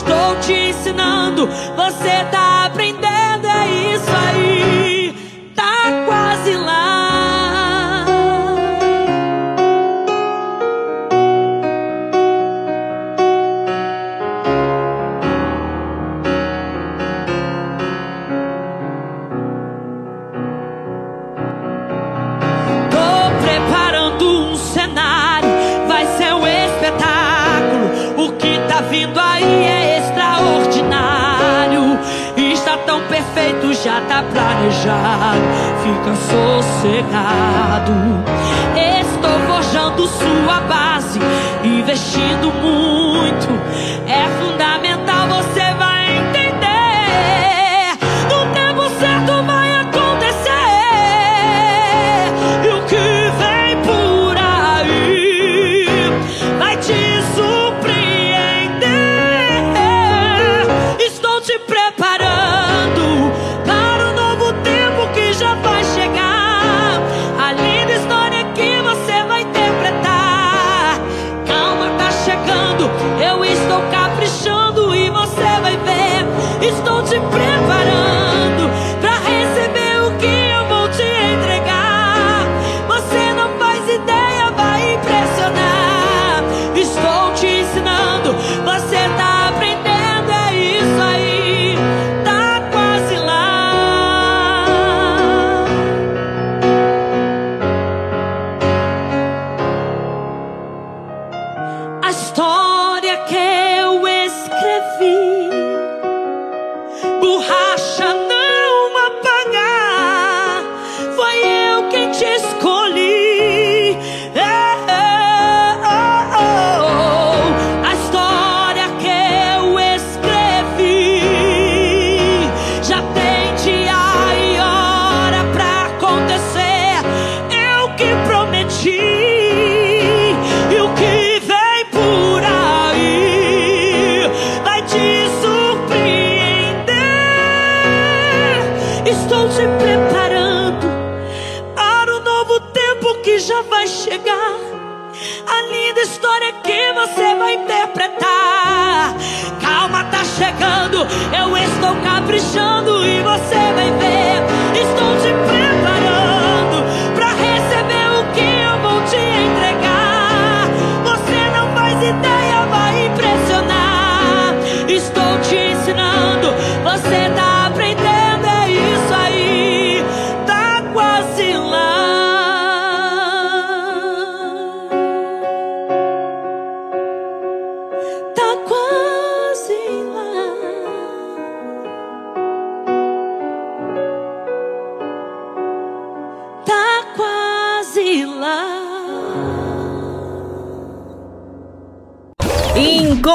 [0.09, 3.07] Estou te ensinando, você tá aprendendo,
[35.82, 37.92] Fica sossegado.
[39.00, 41.18] Estou forjando sua base,
[41.64, 42.68] investindo muito.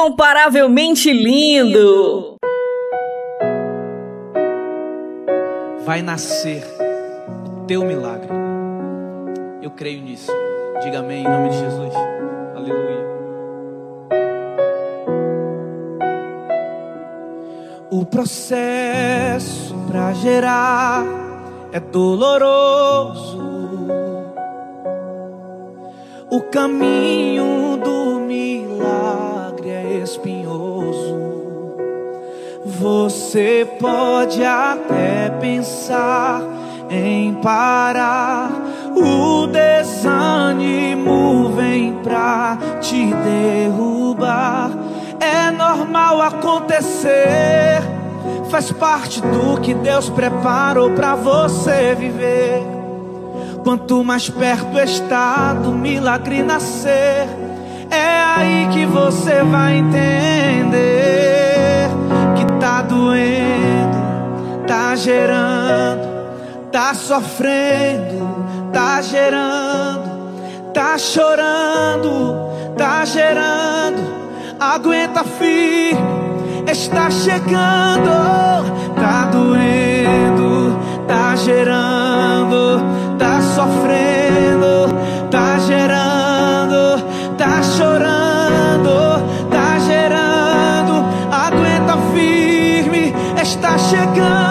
[0.04, 2.36] Incomparavelmente lindo.
[5.82, 6.62] vai nascer
[7.46, 8.28] o teu milagre.
[9.62, 10.30] Eu creio nisso.
[10.82, 11.94] Diga amém em nome de Jesus.
[12.54, 13.04] Aleluia.
[17.90, 21.06] O processo para gerar
[21.72, 23.42] é doloroso.
[26.30, 29.33] O caminho do milagre
[30.04, 31.34] espinhoso.
[32.64, 36.40] Você pode até pensar
[36.88, 38.50] em parar.
[38.96, 44.70] O desânimo vem pra te derrubar.
[45.20, 47.82] É normal acontecer,
[48.50, 52.62] faz parte do que Deus preparou pra você viver.
[53.64, 57.26] Quanto mais perto está do milagre nascer,
[57.94, 60.74] é aí que você vai entender
[62.36, 63.98] que tá doendo,
[64.66, 66.08] tá gerando,
[66.70, 74.14] tá sofrendo, tá gerando, tá chorando, tá gerando.
[74.58, 76.00] Aguenta firme,
[76.70, 78.10] está chegando,
[78.94, 82.82] tá doendo, tá gerando,
[83.18, 84.94] tá sofrendo,
[85.30, 86.13] tá gerando,
[93.64, 94.43] está chegando,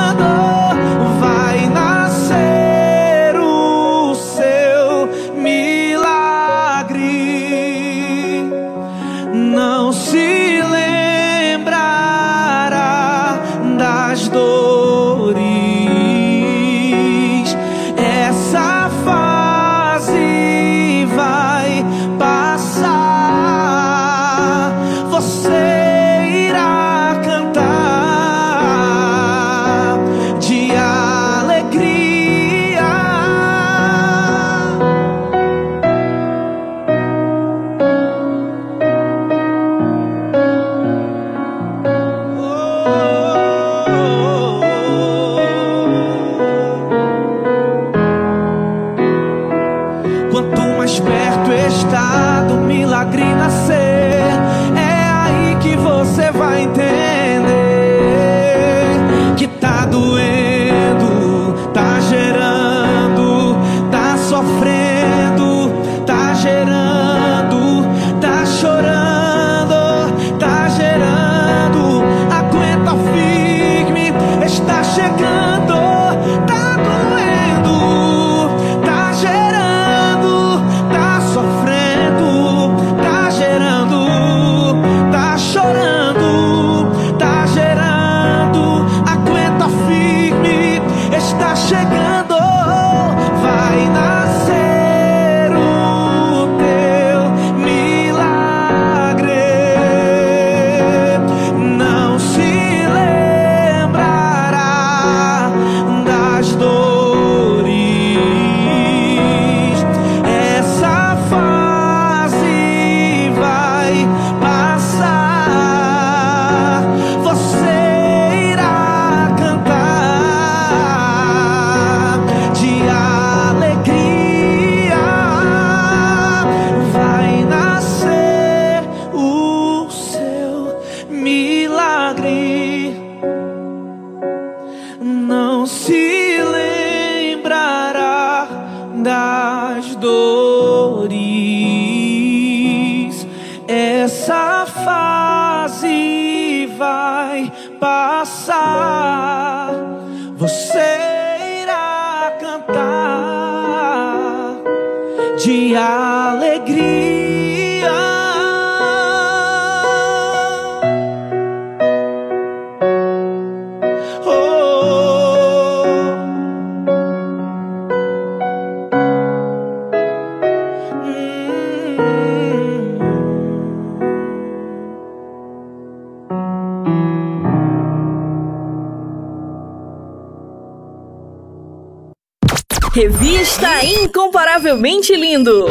[184.86, 185.68] Lindo.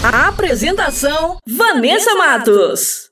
[0.00, 3.10] A apresentação: Vanessa Matos.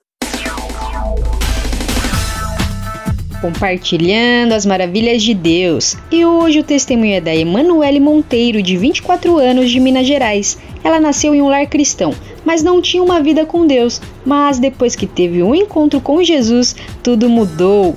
[3.40, 5.96] Compartilhando as maravilhas de Deus.
[6.12, 10.58] E hoje o testemunho é da Emanuele Monteiro, de 24 anos, de Minas Gerais.
[10.84, 14.00] Ela nasceu em um lar cristão, mas não tinha uma vida com Deus.
[14.24, 17.96] Mas depois que teve um encontro com Jesus, tudo mudou.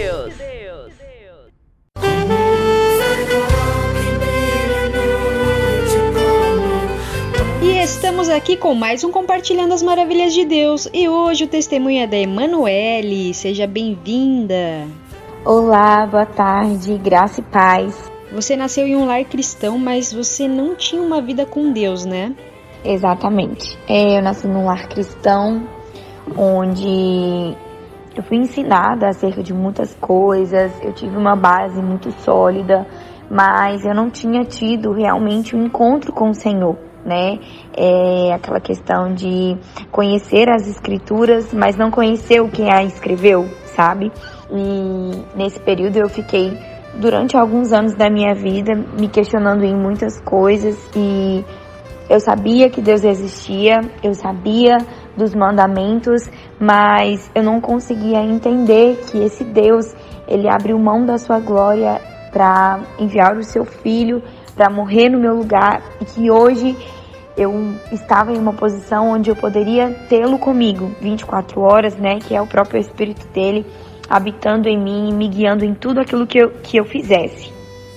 [7.91, 10.87] Estamos aqui com mais um Compartilhando as Maravilhas de Deus.
[10.93, 13.33] E hoje o testemunho é da Emanuele.
[13.33, 14.87] Seja bem-vinda.
[15.43, 18.09] Olá, boa tarde, graça e paz.
[18.31, 22.33] Você nasceu em um lar cristão, mas você não tinha uma vida com Deus, né?
[22.83, 23.77] Exatamente.
[23.89, 25.61] É, eu nasci num lar cristão
[26.37, 27.53] onde
[28.15, 32.87] eu fui ensinada acerca de muitas coisas, eu tive uma base muito sólida,
[33.29, 37.39] mas eu não tinha tido realmente um encontro com o Senhor né?
[37.75, 39.57] É aquela questão de
[39.91, 44.11] conhecer as escrituras, mas não conhecer o que a escreveu, sabe?
[44.51, 46.57] E nesse período eu fiquei
[46.95, 51.43] durante alguns anos da minha vida me questionando em muitas coisas e
[52.09, 54.77] eu sabia que Deus existia, eu sabia
[55.15, 56.29] dos mandamentos,
[56.59, 59.85] mas eu não conseguia entender que esse Deus,
[60.27, 62.01] ele abriu mão da sua glória
[62.33, 64.21] para enviar o seu filho
[64.55, 66.75] para morrer no meu lugar e que hoje
[67.37, 72.41] eu estava em uma posição onde eu poderia tê-lo comigo 24 horas, né, que é
[72.41, 73.65] o próprio espírito dele
[74.09, 77.51] habitando em mim e me guiando em tudo aquilo que eu, que eu fizesse.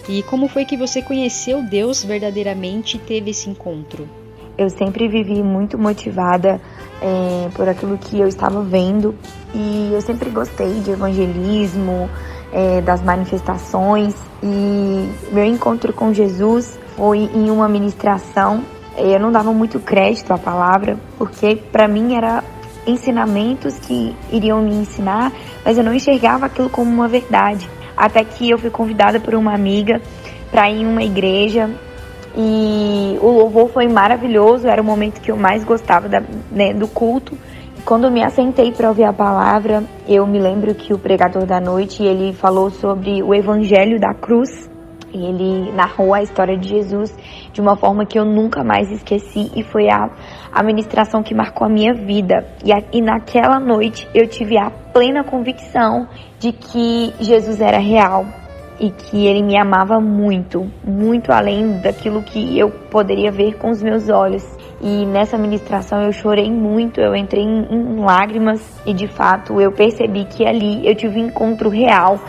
[0.09, 4.09] E como foi que você conheceu Deus verdadeiramente e teve esse encontro?
[4.56, 6.60] Eu sempre vivi muito motivada
[7.02, 9.14] é, por aquilo que eu estava vendo
[9.52, 12.09] e eu sempre gostei de evangelismo,
[12.55, 18.62] é, das manifestações e meu encontro com Jesus foi em uma ministração.
[18.97, 22.44] Eu não dava muito crédito à palavra porque para mim era
[22.86, 25.32] ensinamentos que iriam me ensinar,
[25.64, 27.68] mas eu não enxergava aquilo como uma verdade.
[27.97, 30.01] Até que eu fui convidada por uma amiga
[30.51, 31.68] para ir em uma igreja
[32.36, 36.22] e o louvor foi maravilhoso, era o momento que eu mais gostava da,
[36.52, 37.36] né, do culto.
[37.85, 42.02] Quando me assentei para ouvir a palavra, eu me lembro que o pregador da noite
[42.02, 44.70] ele falou sobre o evangelho da cruz.
[45.12, 47.15] E ele narrou a história de Jesus
[47.52, 50.11] de uma forma que eu nunca mais esqueci e foi a,
[50.51, 52.47] a ministração que marcou a minha vida.
[52.65, 56.09] E, a, e naquela noite eu tive a plena convicção
[56.40, 58.24] de que Jesus era real
[58.81, 63.82] e que ele me amava muito, muito além daquilo que eu poderia ver com os
[63.82, 64.53] meus olhos.
[64.86, 69.73] E nessa ministração eu chorei muito, eu entrei em, em lágrimas e de fato eu
[69.73, 72.20] percebi que ali eu tive um encontro real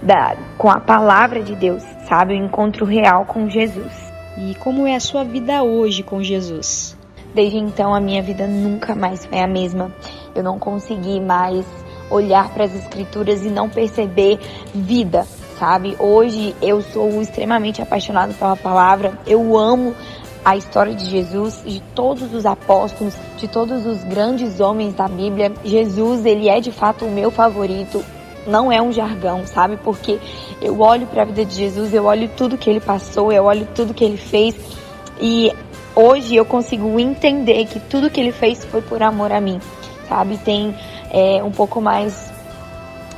[0.00, 2.34] da, com a palavra de Deus, sabe?
[2.34, 3.92] Um encontro real com Jesus.
[4.38, 6.96] E como é a sua vida hoje com Jesus?
[7.34, 9.90] Desde então a minha vida nunca mais foi a mesma.
[10.36, 11.66] Eu não consegui mais
[12.08, 14.38] olhar para as escrituras e não perceber
[14.72, 15.26] vida,
[15.58, 15.96] sabe?
[15.98, 19.18] Hoje eu sou extremamente apaixonada pela palavra.
[19.26, 19.96] Eu amo
[20.44, 25.52] a história de Jesus, de todos os apóstolos, de todos os grandes homens da Bíblia.
[25.64, 28.04] Jesus, ele é de fato o meu favorito.
[28.46, 29.78] Não é um jargão, sabe?
[29.78, 30.18] Porque
[30.60, 33.66] eu olho para a vida de Jesus, eu olho tudo que ele passou, eu olho
[33.74, 34.54] tudo que ele fez
[35.18, 35.50] e
[35.96, 39.58] hoje eu consigo entender que tudo que ele fez foi por amor a mim,
[40.06, 40.36] sabe?
[40.36, 40.74] Tem
[41.10, 42.30] é, um pouco mais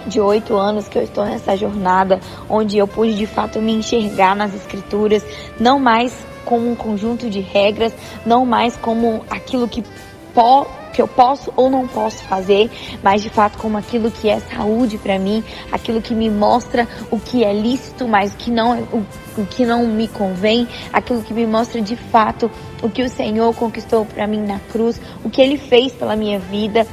[0.06, 4.36] de oito anos que eu estou nessa jornada, onde eu pude de fato me enxergar
[4.36, 5.24] nas escrituras,
[5.58, 6.16] não mais
[6.46, 7.92] como um conjunto de regras,
[8.24, 9.84] não mais como aquilo que,
[10.32, 12.70] po que eu posso ou não posso fazer,
[13.02, 17.20] mas de fato como aquilo que é saúde para mim, aquilo que me mostra o
[17.20, 19.04] que é lícito, mas o que não é, o,
[19.36, 22.50] o que não me convém, aquilo que me mostra de fato
[22.82, 26.38] o que o Senhor conquistou para mim na cruz, o que ele fez pela minha
[26.38, 26.86] vida.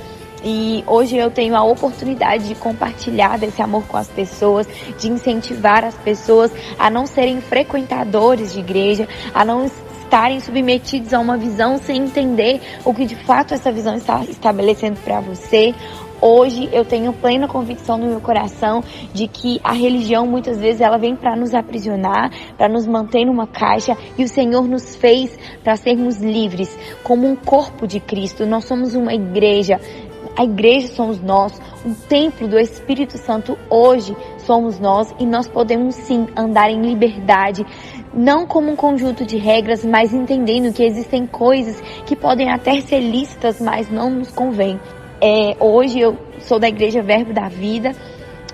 [0.44, 4.68] E hoje eu tenho a oportunidade de compartilhar desse amor com as pessoas,
[4.99, 11.20] de incentivar as pessoas a não serem frequentadores de igreja, a não estarem submetidos a
[11.20, 15.74] uma visão sem entender o que de fato essa visão está estabelecendo para você.
[16.26, 18.82] Hoje eu tenho plena convicção no meu coração
[19.14, 23.45] de que a religião muitas vezes ela vem para nos aprisionar, para nos manter numa
[23.45, 28.45] caixa e o Senhor nos fez para sermos livres, como um corpo de Cristo.
[28.45, 29.82] Nós somos uma igreja
[30.36, 35.96] a igreja somos nós, o templo do Espírito Santo hoje somos nós e nós podemos
[35.96, 37.66] sim andar em liberdade,
[38.14, 43.00] não como um conjunto de regras, mas entendendo que existem coisas que podem até ser
[43.00, 44.80] lícitas, mas não nos convém.
[45.22, 47.92] É, hoje eu sou da Igreja Verbo da Vida,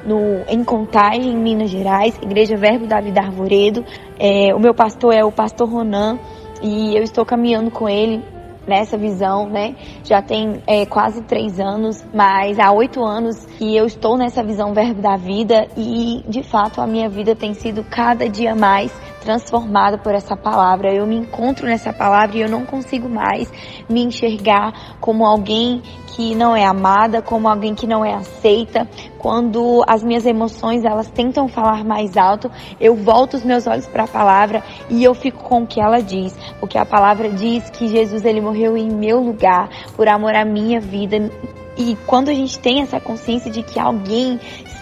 [0.05, 3.83] no, em Contagem, em Minas Gerais, Igreja Verbo da Vida Arvoredo.
[4.19, 6.19] É, o meu pastor é o pastor Ronan
[6.61, 8.23] e eu estou caminhando com ele
[8.69, 9.75] nessa visão, né?
[10.03, 14.73] Já tem é, quase três anos, mas há oito anos que eu estou nessa visão
[14.73, 19.97] verbo da vida e, de fato, a minha vida tem sido cada dia mais transformada
[19.97, 20.93] por essa palavra.
[20.93, 23.51] Eu me encontro nessa palavra e eu não consigo mais
[23.87, 28.87] me enxergar como alguém que não é amada, como alguém que não é aceita.
[29.17, 34.03] Quando as minhas emoções elas tentam falar mais alto, eu volto os meus olhos para
[34.03, 37.87] a palavra e eu fico com o que ela diz, porque a palavra diz que
[37.87, 41.31] Jesus ele morreu em meu lugar por amor à minha vida.
[41.77, 44.37] E quando a gente tem essa consciência de que alguém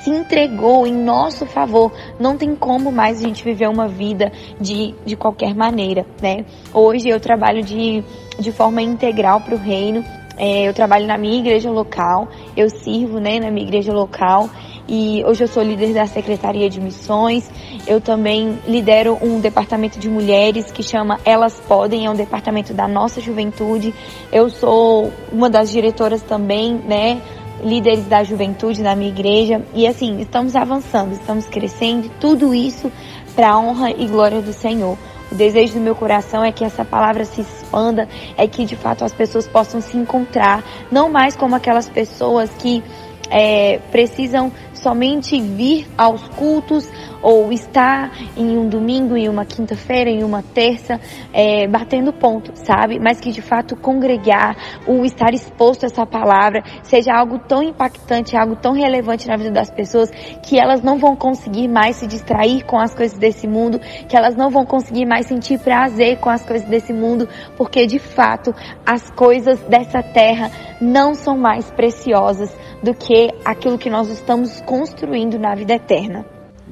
[0.08, 1.92] se entregou em nosso favor.
[2.18, 6.46] Não tem como mais a gente viver uma vida de, de qualquer maneira, né?
[6.74, 8.04] Hoje eu trabalho de,
[8.40, 10.04] de forma integral para o reino.
[10.38, 14.48] É, eu trabalho na minha igreja local, eu sirvo né, na minha igreja local
[14.88, 17.50] e hoje eu sou líder da Secretaria de Missões.
[17.88, 22.88] Eu também lidero um departamento de mulheres que chama Elas Podem, é um departamento da
[22.88, 23.94] nossa juventude.
[24.32, 27.20] Eu sou uma das diretoras também, né,
[27.64, 29.62] líderes da juventude na minha igreja.
[29.74, 32.92] E assim, estamos avançando, estamos crescendo, tudo isso
[33.36, 34.98] para a honra e glória do Senhor.
[35.32, 38.08] O desejo do meu coração é que essa palavra se expanda,
[38.38, 42.82] é que de fato as pessoas possam se encontrar, não mais como aquelas pessoas que
[43.30, 46.90] é, precisam somente vir aos cultos
[47.22, 51.00] ou estar em um domingo, em uma quinta-feira, em uma terça,
[51.34, 53.00] é, batendo ponto, sabe?
[53.00, 54.56] Mas que de fato congregar,
[54.88, 59.52] o estar exposto a essa palavra, seja algo tão impactante, algo tão relevante na vida
[59.52, 60.10] das pessoas,
[60.44, 64.36] que elas não vão conseguir mais se distrair com as coisas desse mundo, que elas
[64.36, 67.28] não vão conseguir mais sentir prazer com as coisas desse mundo,
[67.58, 68.54] porque de fato
[68.86, 75.40] as coisas dessa terra não são mais preciosas do que aquilo que nós estamos construindo
[75.40, 76.26] na vida eterna.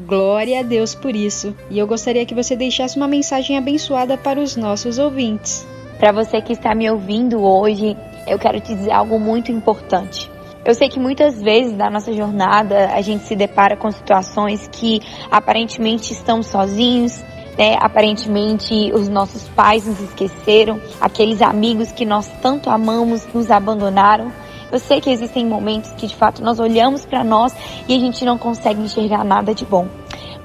[0.05, 1.55] Glória a Deus por isso.
[1.71, 5.65] E eu gostaria que você deixasse uma mensagem abençoada para os nossos ouvintes.
[5.97, 7.95] Para você que está me ouvindo hoje,
[8.27, 10.29] eu quero te dizer algo muito importante.
[10.65, 14.99] Eu sei que muitas vezes na nossa jornada a gente se depara com situações que
[15.31, 17.23] aparentemente estamos sozinhos,
[17.57, 17.77] né?
[17.79, 24.33] Aparentemente os nossos pais nos esqueceram, aqueles amigos que nós tanto amamos nos abandonaram.
[24.71, 27.55] Eu sei que existem momentos que de fato nós olhamos para nós
[27.87, 29.87] e a gente não consegue enxergar nada de bom.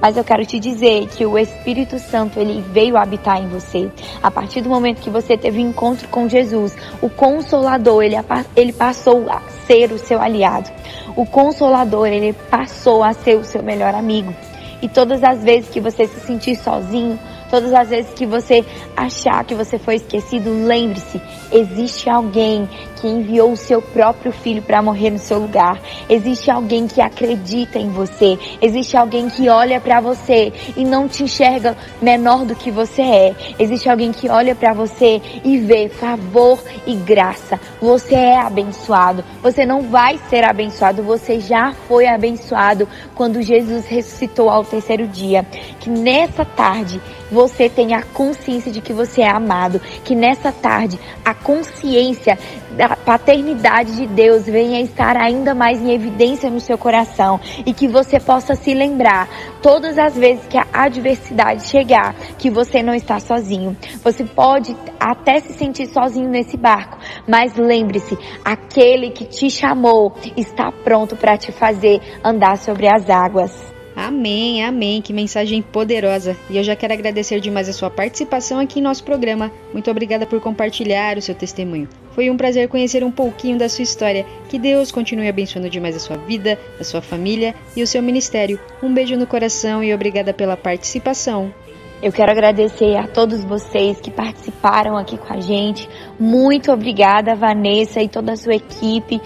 [0.01, 3.91] Mas eu quero te dizer que o Espírito Santo ele veio habitar em você.
[4.23, 8.15] A partir do momento que você teve um encontro com Jesus, o Consolador ele,
[8.55, 10.71] ele passou a ser o seu aliado.
[11.15, 14.33] O Consolador ele passou a ser o seu melhor amigo.
[14.81, 17.19] E todas as vezes que você se sentir sozinho,
[17.51, 18.63] Todas as vezes que você
[18.95, 21.21] achar que você foi esquecido, lembre-se,
[21.51, 25.77] existe alguém que enviou o seu próprio filho para morrer no seu lugar.
[26.07, 28.39] Existe alguém que acredita em você.
[28.61, 33.35] Existe alguém que olha para você e não te enxerga menor do que você é.
[33.59, 37.59] Existe alguém que olha para você e vê favor e graça.
[37.81, 39.25] Você é abençoado.
[39.43, 45.43] Você não vai ser abençoado, você já foi abençoado quando Jesus ressuscitou ao terceiro dia.
[45.79, 47.01] Que nessa tarde
[47.31, 52.37] você tenha a consciência de que você é amado, que nessa tarde a consciência
[52.71, 57.87] da paternidade de Deus venha estar ainda mais em evidência no seu coração e que
[57.87, 59.27] você possa se lembrar
[59.61, 63.75] todas as vezes que a adversidade chegar, que você não está sozinho.
[64.03, 66.97] Você pode até se sentir sozinho nesse barco,
[67.27, 73.70] mas lembre-se, aquele que te chamou está pronto para te fazer andar sobre as águas.
[74.01, 74.99] Amém, amém.
[74.99, 76.35] Que mensagem poderosa.
[76.49, 79.51] E eu já quero agradecer demais a sua participação aqui em nosso programa.
[79.71, 81.87] Muito obrigada por compartilhar o seu testemunho.
[82.15, 84.25] Foi um prazer conhecer um pouquinho da sua história.
[84.49, 88.59] Que Deus continue abençoando demais a sua vida, a sua família e o seu ministério.
[88.81, 91.53] Um beijo no coração e obrigada pela participação.
[92.01, 95.87] Eu quero agradecer a todos vocês que participaram aqui com a gente.
[96.19, 99.21] Muito obrigada, Vanessa e toda a sua equipe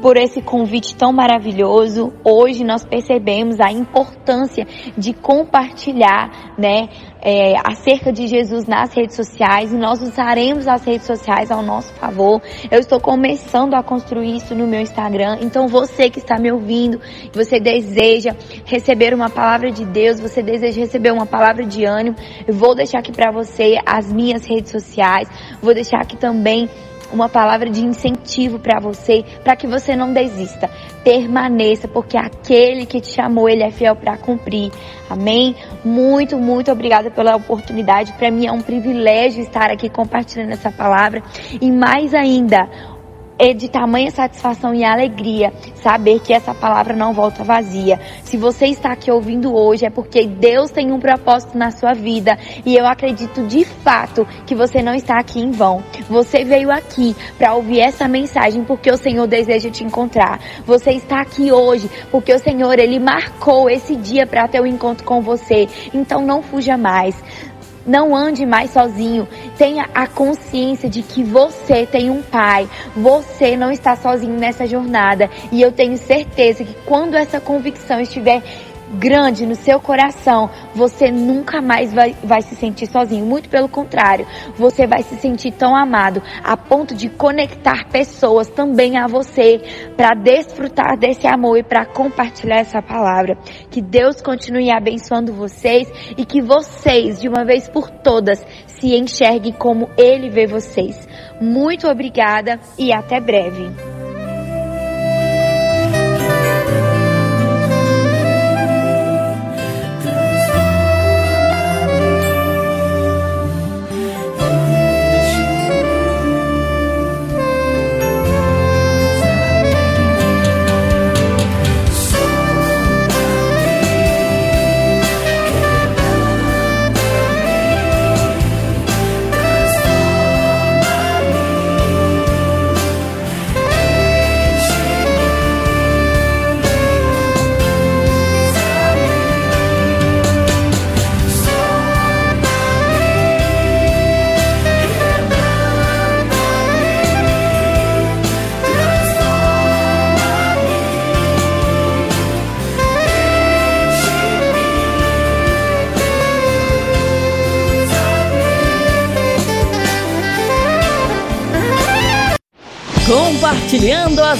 [0.00, 2.12] por esse convite tão maravilhoso.
[2.24, 4.66] Hoje nós percebemos a importância
[4.96, 6.88] de compartilhar, né,
[7.20, 11.92] é, acerca de Jesus nas redes sociais e nós usaremos as redes sociais ao nosso
[11.94, 12.40] favor.
[12.70, 15.38] Eu estou começando a construir isso no meu Instagram.
[15.40, 17.00] Então você que está me ouvindo,
[17.32, 18.30] você deseja
[18.64, 22.16] receber uma palavra de Deus, você deseja receber uma palavra de ânimo,
[22.46, 25.28] eu vou deixar aqui para você as minhas redes sociais.
[25.60, 26.68] Vou deixar aqui também
[27.12, 30.70] uma palavra de incentivo para você, para que você não desista.
[31.04, 34.72] Permaneça, porque aquele que te chamou, ele é fiel para cumprir.
[35.08, 35.54] Amém?
[35.84, 38.12] Muito, muito obrigada pela oportunidade.
[38.14, 41.22] Para mim é um privilégio estar aqui compartilhando essa palavra
[41.60, 42.68] e mais ainda,
[43.38, 45.52] é de tamanha satisfação e alegria
[45.82, 48.00] saber que essa palavra não volta vazia.
[48.24, 52.38] Se você está aqui ouvindo hoje é porque Deus tem um propósito na sua vida
[52.64, 55.82] e eu acredito de fato que você não está aqui em vão.
[56.08, 60.40] Você veio aqui para ouvir essa mensagem porque o Senhor deseja te encontrar.
[60.66, 64.66] Você está aqui hoje porque o Senhor ele marcou esse dia para ter o um
[64.66, 65.68] encontro com você.
[65.92, 67.16] Então não fuja mais.
[67.86, 69.28] Não ande mais sozinho.
[69.56, 72.68] Tenha a consciência de que você tem um pai.
[72.96, 75.30] Você não está sozinho nessa jornada.
[75.52, 78.42] E eu tenho certeza que quando essa convicção estiver
[78.96, 83.24] grande no seu coração, você nunca mais vai, vai se sentir sozinho.
[83.24, 88.96] Muito pelo contrário, você vai se sentir tão amado a ponto de conectar pessoas também
[88.96, 89.60] a você
[89.96, 93.36] para desfrutar desse amor e para compartilhar essa palavra.
[93.70, 99.52] Que Deus continue abençoando vocês e que vocês, de uma vez por todas, se enxerguem
[99.52, 101.06] como Ele vê vocês.
[101.40, 103.95] Muito obrigada e até breve.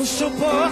[0.00, 0.69] Possamos suportar.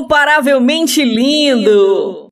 [0.00, 2.28] incomparavelmente lindo.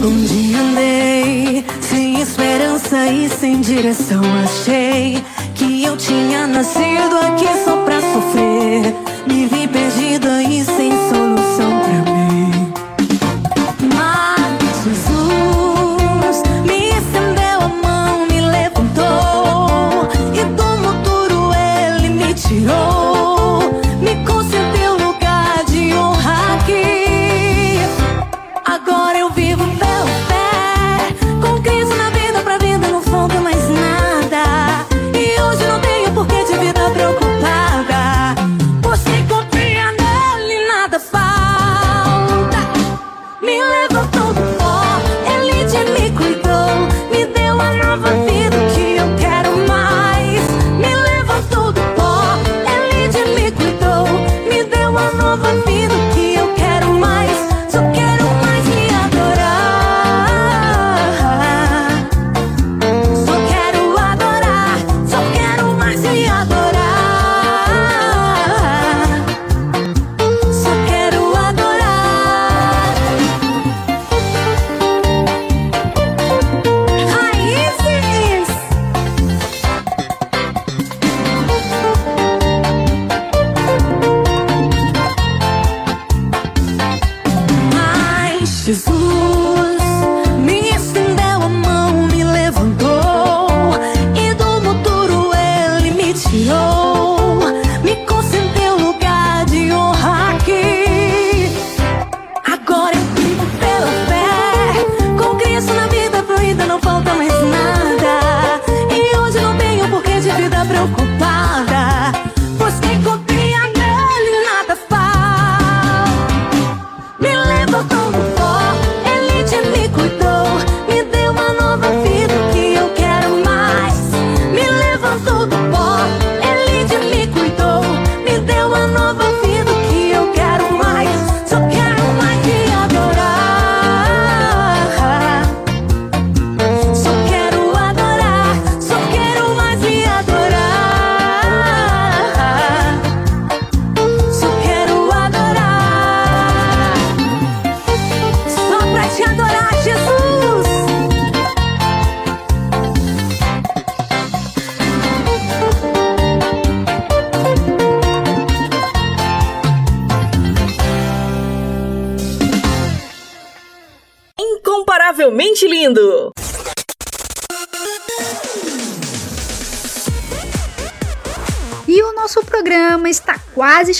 [0.00, 4.22] Um dia andei sem esperança e sem direção.
[4.44, 5.22] Achei
[5.56, 8.94] que eu tinha nascido aqui só pra sofrer.
[9.26, 10.21] Me vi perdido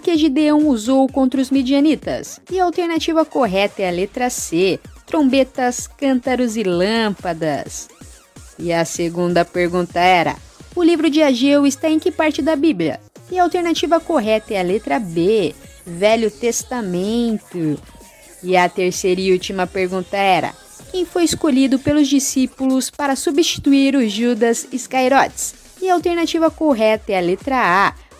[0.00, 2.40] que Gideão usou contra os midianitas?
[2.50, 7.88] E a alternativa correta é a letra C: trombetas, cântaros e lâmpadas.
[8.58, 10.36] E a segunda pergunta era:
[10.74, 13.00] o livro de Ageu está em que parte da Bíblia?
[13.30, 15.54] E a alternativa correta é a letra B:
[15.86, 17.78] Velho Testamento.
[18.42, 20.54] E a terceira e última pergunta era:
[20.90, 25.54] quem foi escolhido pelos discípulos para substituir o Judas Iscariotes?
[25.80, 27.94] E a alternativa correta é a letra A,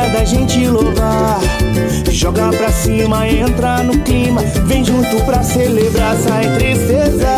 [0.00, 1.40] Dia da gente louvar.
[2.10, 7.28] Joga pra cima, entra no clima, vem junto pra celebrar, sai tristeza.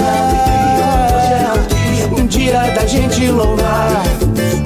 [2.17, 4.03] Um dia da gente louvar.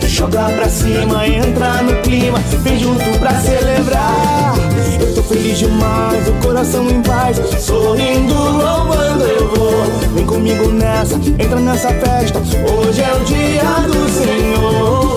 [0.07, 4.55] Joga pra cima, entra no clima, vem junto pra celebrar.
[5.01, 9.85] Eu tô feliz demais, o coração em paz, sorrindo, louvando eu vou.
[10.15, 12.39] Vem comigo nessa, entra nessa festa.
[12.39, 15.16] Hoje é o dia do Senhor,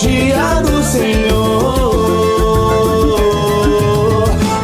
[0.00, 1.90] dia do Senhor.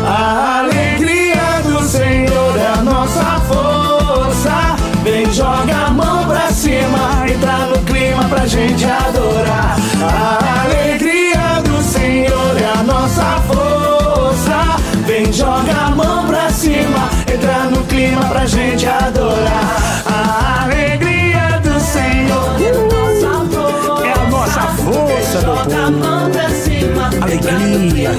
[0.02, 4.76] A alegria do Senhor é a nossa força.
[5.04, 9.76] Vem, joga a mão pra cima, entra no clima pra gente adorar.
[10.02, 14.76] A alegria do Senhor é a nossa força.
[15.06, 20.15] Vem, joga a mão pra cima, entra no clima pra gente adorar.
[27.76, 28.10] Alegria.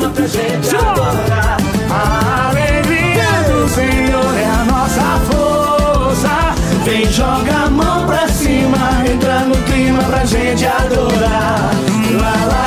[1.89, 6.53] A alegria do Senhor é a nossa força.
[6.85, 11.71] Vem, joga a mão pra cima, entra no clima pra gente adorar.
[12.21, 12.66] La la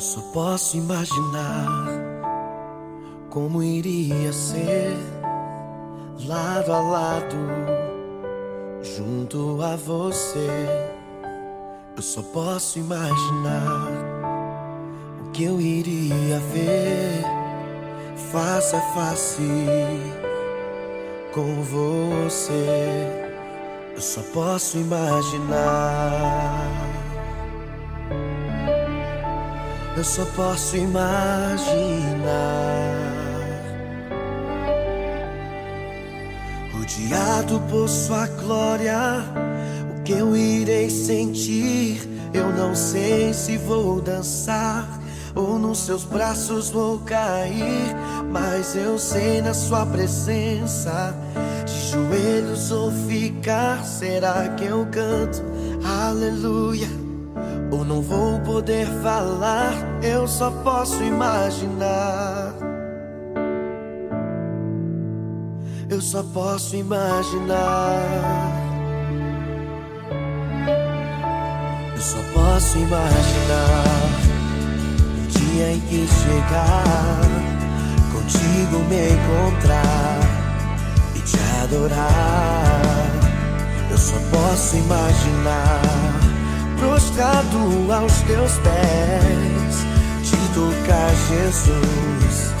[0.00, 1.66] Eu só posso imaginar
[3.28, 4.96] como iria ser
[6.24, 7.36] lado a lado,
[8.80, 10.48] junto a você.
[11.94, 13.90] Eu só posso imaginar
[15.22, 17.22] o que eu iria ver
[18.32, 19.42] face a face
[21.34, 23.36] com você.
[23.94, 26.00] Eu só posso imaginar.
[30.00, 31.58] Eu só posso imaginar.
[36.72, 38.96] Rodeado por sua glória,
[39.94, 42.00] o que eu irei sentir?
[42.32, 44.88] Eu não sei se vou dançar
[45.34, 47.94] ou nos seus braços vou cair,
[48.32, 51.14] mas eu sei na sua presença.
[51.66, 55.44] De joelhos ou ficar, será que eu canto?
[55.84, 57.09] Aleluia.
[57.70, 59.72] Ou não vou poder falar,
[60.02, 62.52] eu só posso imaginar.
[65.88, 68.00] Eu só posso imaginar.
[71.94, 73.84] Eu só posso imaginar
[75.16, 77.20] o dia em que chegar,
[78.12, 80.20] contigo me encontrar
[81.14, 82.82] e te adorar.
[83.90, 86.09] Eu só posso imaginar
[86.80, 89.86] prostrado aos teus pés,
[90.24, 92.54] te tocar, Jesus,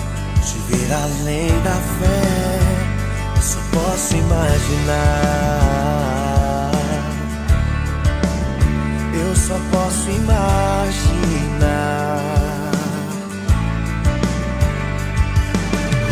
[0.44, 2.60] te ver além da fé.
[3.34, 5.50] Eu só posso imaginar.
[9.14, 11.40] Eu só posso imaginar.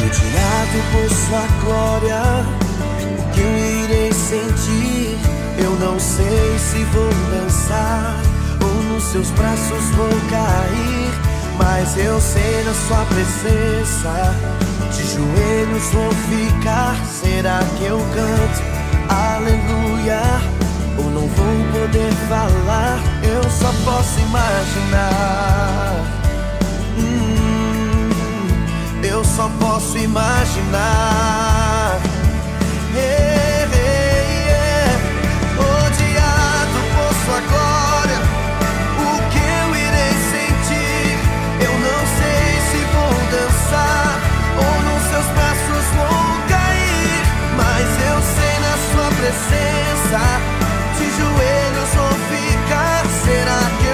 [0.01, 2.23] Rodeado por sua glória,
[3.19, 3.53] o que eu
[3.85, 4.88] irei sentir?
[5.59, 8.21] Eu não sei se vou dançar
[8.63, 11.13] ou nos seus braços vou cair,
[11.57, 14.35] mas eu sei na sua presença.
[14.93, 16.97] De joelhos vou ficar.
[17.07, 18.63] Será que eu canto?
[19.09, 20.23] Aleluia.
[20.99, 22.99] Ou não vou poder falar?
[23.23, 25.93] Eu só posso imaginar.
[26.99, 28.11] Hum,
[29.03, 31.58] eu só posso imaginar.
[49.29, 50.21] Presença.
[50.97, 53.05] De joelhos vou ficar.
[53.25, 53.88] Será que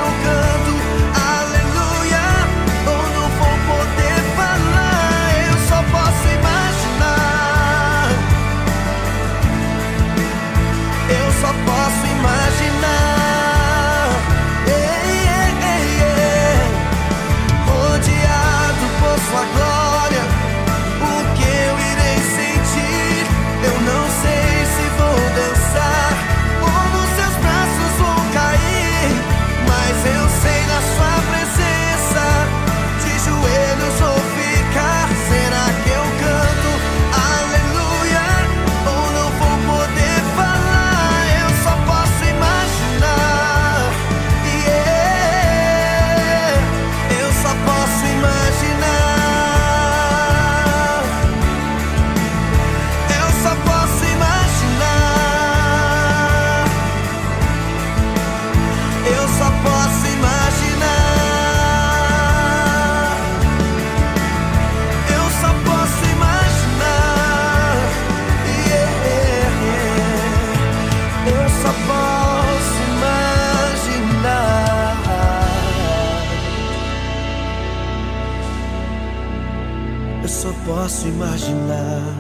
[80.85, 82.15] posso imaginar,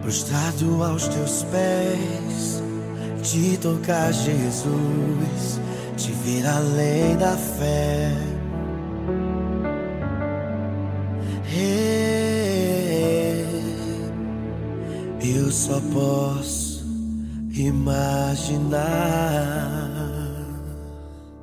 [0.00, 2.62] prostrado aos teus pés,
[3.22, 5.60] te tocar, Jesus,
[5.94, 8.10] te ver além da fé.
[11.54, 11.84] Hey,
[15.20, 16.82] eu só posso
[17.54, 18.74] imaginar.